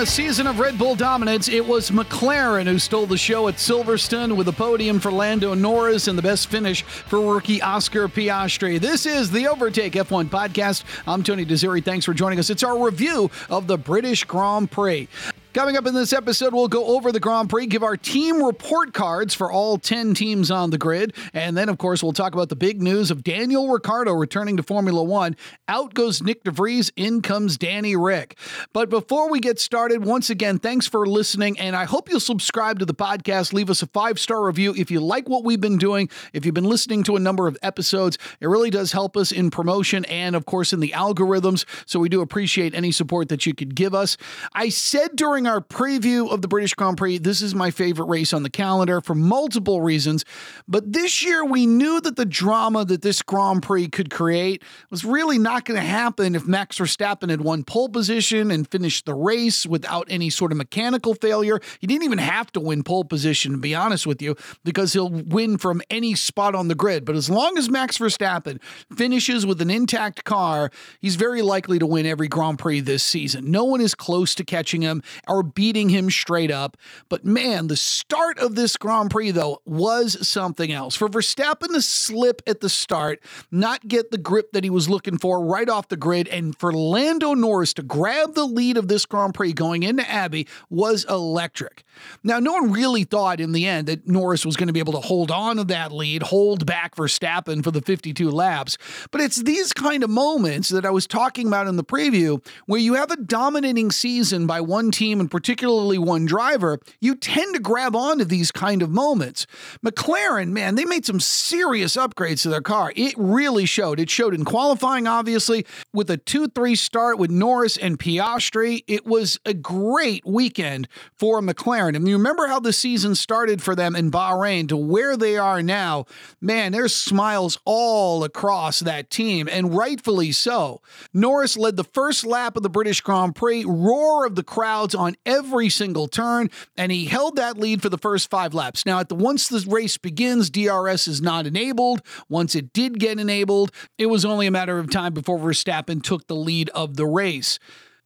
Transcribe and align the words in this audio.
a 0.00 0.06
season 0.06 0.46
of 0.46 0.58
Red 0.58 0.78
Bull 0.78 0.94
dominance, 0.94 1.46
it 1.46 1.66
was 1.66 1.90
McLaren 1.90 2.66
who 2.66 2.78
stole 2.78 3.04
the 3.04 3.18
show 3.18 3.48
at 3.48 3.56
Silverstone 3.56 4.34
with 4.34 4.48
a 4.48 4.52
podium 4.52 4.98
for 4.98 5.12
Lando 5.12 5.52
Norris 5.52 6.08
and 6.08 6.16
the 6.16 6.22
best 6.22 6.48
finish 6.48 6.80
for 6.80 7.20
rookie 7.34 7.60
Oscar 7.60 8.08
Piastri. 8.08 8.80
This 8.80 9.04
is 9.04 9.30
the 9.30 9.46
Overtake 9.46 9.92
F1 9.92 10.30
podcast. 10.30 10.84
I'm 11.06 11.22
Tony 11.22 11.44
Desiri. 11.44 11.84
Thanks 11.84 12.06
for 12.06 12.14
joining 12.14 12.38
us. 12.38 12.48
It's 12.48 12.62
our 12.62 12.82
review 12.82 13.30
of 13.50 13.66
the 13.66 13.76
British 13.76 14.24
Grand 14.24 14.70
Prix. 14.70 15.06
Coming 15.52 15.76
up 15.76 15.84
in 15.88 15.94
this 15.94 16.12
episode, 16.12 16.54
we'll 16.54 16.68
go 16.68 16.96
over 16.96 17.10
the 17.10 17.18
Grand 17.18 17.50
Prix, 17.50 17.66
give 17.66 17.82
our 17.82 17.96
team 17.96 18.40
report 18.40 18.94
cards 18.94 19.34
for 19.34 19.50
all 19.50 19.78
10 19.78 20.14
teams 20.14 20.48
on 20.48 20.70
the 20.70 20.78
grid, 20.78 21.12
and 21.34 21.56
then, 21.56 21.68
of 21.68 21.76
course, 21.76 22.04
we'll 22.04 22.12
talk 22.12 22.34
about 22.34 22.50
the 22.50 22.56
big 22.56 22.80
news 22.80 23.10
of 23.10 23.24
Daniel 23.24 23.68
Ricciardo 23.68 24.12
returning 24.12 24.56
to 24.58 24.62
Formula 24.62 25.02
One. 25.02 25.34
Out 25.66 25.92
goes 25.92 26.20
Nyck 26.20 26.44
de 26.44 26.52
Vries, 26.52 26.92
in 26.94 27.20
comes 27.20 27.58
Danny 27.58 27.96
Ric. 27.96 28.38
But 28.72 28.90
before 28.90 29.28
we 29.28 29.40
get 29.40 29.58
started, 29.58 30.04
once 30.04 30.30
again, 30.30 30.60
thanks 30.60 30.86
for 30.86 31.04
listening, 31.04 31.58
and 31.58 31.74
I 31.74 31.82
hope 31.82 32.08
you'll 32.08 32.20
subscribe 32.20 32.78
to 32.78 32.84
the 32.84 32.94
podcast. 32.94 33.52
Leave 33.52 33.70
us 33.70 33.82
a 33.82 33.88
five 33.88 34.20
star 34.20 34.44
review 34.44 34.72
if 34.76 34.88
you 34.88 35.00
like 35.00 35.28
what 35.28 35.42
we've 35.42 35.60
been 35.60 35.78
doing. 35.78 36.08
If 36.32 36.46
you've 36.46 36.54
been 36.54 36.62
listening 36.62 37.02
to 37.04 37.16
a 37.16 37.20
number 37.20 37.48
of 37.48 37.58
episodes, 37.60 38.18
it 38.38 38.46
really 38.46 38.70
does 38.70 38.92
help 38.92 39.16
us 39.16 39.32
in 39.32 39.50
promotion 39.50 40.04
and, 40.04 40.36
of 40.36 40.46
course, 40.46 40.72
in 40.72 40.78
the 40.78 40.92
algorithms. 40.94 41.64
So 41.86 41.98
we 41.98 42.08
do 42.08 42.20
appreciate 42.20 42.72
any 42.72 42.92
support 42.92 43.28
that 43.30 43.46
you 43.46 43.52
could 43.54 43.74
give 43.74 43.96
us. 43.96 44.16
I 44.54 44.68
said 44.68 45.16
during 45.16 45.39
during 45.40 45.50
our 45.50 45.62
preview 45.62 46.30
of 46.30 46.42
the 46.42 46.48
British 46.48 46.74
Grand 46.74 46.98
Prix, 46.98 47.16
this 47.16 47.40
is 47.40 47.54
my 47.54 47.70
favorite 47.70 48.06
race 48.06 48.34
on 48.34 48.42
the 48.42 48.50
calendar 48.50 49.00
for 49.00 49.14
multiple 49.14 49.80
reasons. 49.80 50.22
But 50.68 50.92
this 50.92 51.22
year, 51.22 51.42
we 51.42 51.64
knew 51.64 51.98
that 52.02 52.16
the 52.16 52.26
drama 52.26 52.84
that 52.84 53.00
this 53.00 53.22
Grand 53.22 53.62
Prix 53.62 53.88
could 53.88 54.10
create 54.10 54.62
was 54.90 55.02
really 55.02 55.38
not 55.38 55.64
going 55.64 55.80
to 55.80 55.86
happen 55.86 56.34
if 56.34 56.46
Max 56.46 56.78
Verstappen 56.78 57.30
had 57.30 57.40
won 57.40 57.64
pole 57.64 57.88
position 57.88 58.50
and 58.50 58.70
finished 58.70 59.06
the 59.06 59.14
race 59.14 59.64
without 59.64 60.06
any 60.10 60.28
sort 60.28 60.52
of 60.52 60.58
mechanical 60.58 61.14
failure. 61.14 61.58
He 61.78 61.86
didn't 61.86 62.04
even 62.04 62.18
have 62.18 62.52
to 62.52 62.60
win 62.60 62.82
pole 62.82 63.04
position, 63.04 63.52
to 63.52 63.58
be 63.58 63.74
honest 63.74 64.06
with 64.06 64.20
you, 64.20 64.36
because 64.62 64.92
he'll 64.92 65.08
win 65.08 65.56
from 65.56 65.80
any 65.88 66.16
spot 66.16 66.54
on 66.54 66.68
the 66.68 66.74
grid. 66.74 67.06
But 67.06 67.16
as 67.16 67.30
long 67.30 67.56
as 67.56 67.70
Max 67.70 67.96
Verstappen 67.96 68.60
finishes 68.94 69.46
with 69.46 69.62
an 69.62 69.70
intact 69.70 70.24
car, 70.24 70.70
he's 71.00 71.16
very 71.16 71.40
likely 71.40 71.78
to 71.78 71.86
win 71.86 72.04
every 72.04 72.28
Grand 72.28 72.58
Prix 72.58 72.80
this 72.80 73.02
season. 73.02 73.50
No 73.50 73.64
one 73.64 73.80
is 73.80 73.94
close 73.94 74.34
to 74.34 74.44
catching 74.44 74.82
him 74.82 75.02
are 75.30 75.44
beating 75.44 75.88
him 75.88 76.10
straight 76.10 76.50
up. 76.50 76.76
But 77.08 77.24
man, 77.24 77.68
the 77.68 77.76
start 77.76 78.38
of 78.38 78.56
this 78.56 78.76
Grand 78.76 79.10
Prix, 79.10 79.30
though, 79.30 79.62
was 79.64 80.26
something 80.26 80.72
else. 80.72 80.96
For 80.96 81.08
Verstappen 81.08 81.68
to 81.68 81.80
slip 81.80 82.42
at 82.46 82.60
the 82.60 82.68
start, 82.68 83.22
not 83.50 83.86
get 83.86 84.10
the 84.10 84.18
grip 84.18 84.52
that 84.52 84.64
he 84.64 84.70
was 84.70 84.88
looking 84.88 85.16
for 85.16 85.44
right 85.44 85.68
off 85.68 85.88
the 85.88 85.96
grid, 85.96 86.26
and 86.28 86.56
for 86.58 86.72
Lando 86.72 87.34
Norris 87.34 87.72
to 87.74 87.82
grab 87.82 88.34
the 88.34 88.44
lead 88.44 88.76
of 88.76 88.88
this 88.88 89.06
Grand 89.06 89.34
Prix 89.34 89.52
going 89.52 89.84
into 89.84 90.08
Abbey 90.10 90.48
was 90.68 91.04
electric. 91.04 91.84
Now, 92.24 92.40
no 92.40 92.52
one 92.52 92.72
really 92.72 93.04
thought 93.04 93.40
in 93.40 93.52
the 93.52 93.66
end 93.66 93.86
that 93.88 94.08
Norris 94.08 94.44
was 94.44 94.56
going 94.56 94.66
to 94.66 94.72
be 94.72 94.80
able 94.80 94.94
to 94.94 95.00
hold 95.00 95.30
on 95.30 95.56
to 95.56 95.64
that 95.64 95.92
lead, 95.92 96.24
hold 96.24 96.66
back 96.66 96.96
Verstappen 96.96 97.62
for 97.62 97.70
the 97.70 97.82
52 97.82 98.30
laps. 98.30 98.78
But 99.10 99.20
it's 99.20 99.42
these 99.42 99.72
kind 99.72 100.02
of 100.02 100.10
moments 100.10 100.70
that 100.70 100.84
I 100.84 100.90
was 100.90 101.06
talking 101.06 101.46
about 101.46 101.66
in 101.66 101.76
the 101.76 101.84
preview 101.84 102.44
where 102.66 102.80
you 102.80 102.94
have 102.94 103.10
a 103.10 103.16
dominating 103.16 103.90
season 103.90 104.46
by 104.46 104.60
one 104.60 104.90
team 104.90 105.19
and 105.20 105.30
particularly 105.30 105.98
one 105.98 106.26
driver, 106.26 106.80
you 107.00 107.14
tend 107.14 107.54
to 107.54 107.60
grab 107.60 107.94
onto 107.94 108.24
these 108.24 108.50
kind 108.50 108.82
of 108.82 108.90
moments. 108.90 109.46
McLaren, 109.84 110.48
man, 110.48 110.74
they 110.74 110.84
made 110.84 111.06
some 111.06 111.20
serious 111.20 111.96
upgrades 111.96 112.42
to 112.42 112.48
their 112.48 112.60
car. 112.60 112.92
It 112.96 113.14
really 113.16 113.66
showed. 113.66 114.00
It 114.00 114.10
showed 114.10 114.34
in 114.34 114.44
qualifying, 114.44 115.06
obviously, 115.06 115.64
with 115.92 116.10
a 116.10 116.16
2 116.16 116.48
3 116.48 116.74
start 116.74 117.18
with 117.18 117.30
Norris 117.30 117.76
and 117.76 117.98
Piastri. 117.98 118.82
It 118.86 119.06
was 119.06 119.38
a 119.44 119.54
great 119.54 120.24
weekend 120.26 120.88
for 121.16 121.40
McLaren. 121.40 121.94
And 121.94 122.08
you 122.08 122.16
remember 122.16 122.46
how 122.46 122.60
the 122.60 122.72
season 122.72 123.14
started 123.14 123.62
for 123.62 123.76
them 123.76 123.94
in 123.94 124.10
Bahrain 124.10 124.68
to 124.68 124.76
where 124.76 125.16
they 125.16 125.36
are 125.36 125.62
now. 125.62 126.06
Man, 126.40 126.72
there's 126.72 126.94
smiles 126.94 127.58
all 127.64 128.24
across 128.24 128.80
that 128.80 129.10
team, 129.10 129.48
and 129.50 129.74
rightfully 129.74 130.32
so. 130.32 130.80
Norris 131.12 131.56
led 131.56 131.76
the 131.76 131.84
first 131.84 132.24
lap 132.24 132.56
of 132.56 132.62
the 132.62 132.70
British 132.70 133.00
Grand 133.00 133.34
Prix, 133.34 133.64
roar 133.64 134.26
of 134.26 134.34
the 134.34 134.42
crowds 134.42 134.94
on 134.94 135.09
on 135.10 135.16
every 135.26 135.68
single 135.68 136.06
turn, 136.08 136.50
and 136.76 136.92
he 136.92 137.06
held 137.06 137.36
that 137.36 137.58
lead 137.58 137.82
for 137.82 137.88
the 137.88 137.98
first 137.98 138.30
five 138.30 138.54
laps. 138.54 138.86
Now, 138.86 139.00
at 139.00 139.08
the 139.08 139.14
once 139.14 139.48
the 139.48 139.64
race 139.68 139.98
begins, 139.98 140.50
DRS 140.50 141.08
is 141.08 141.20
not 141.20 141.46
enabled. 141.46 142.02
Once 142.28 142.54
it 142.54 142.72
did 142.72 142.98
get 142.98 143.18
enabled, 143.18 143.72
it 143.98 144.06
was 144.06 144.24
only 144.24 144.46
a 144.46 144.50
matter 144.50 144.78
of 144.78 144.90
time 144.90 145.12
before 145.12 145.38
Verstappen 145.38 146.02
took 146.02 146.26
the 146.26 146.36
lead 146.36 146.68
of 146.70 146.96
the 146.96 147.06
race. 147.06 147.58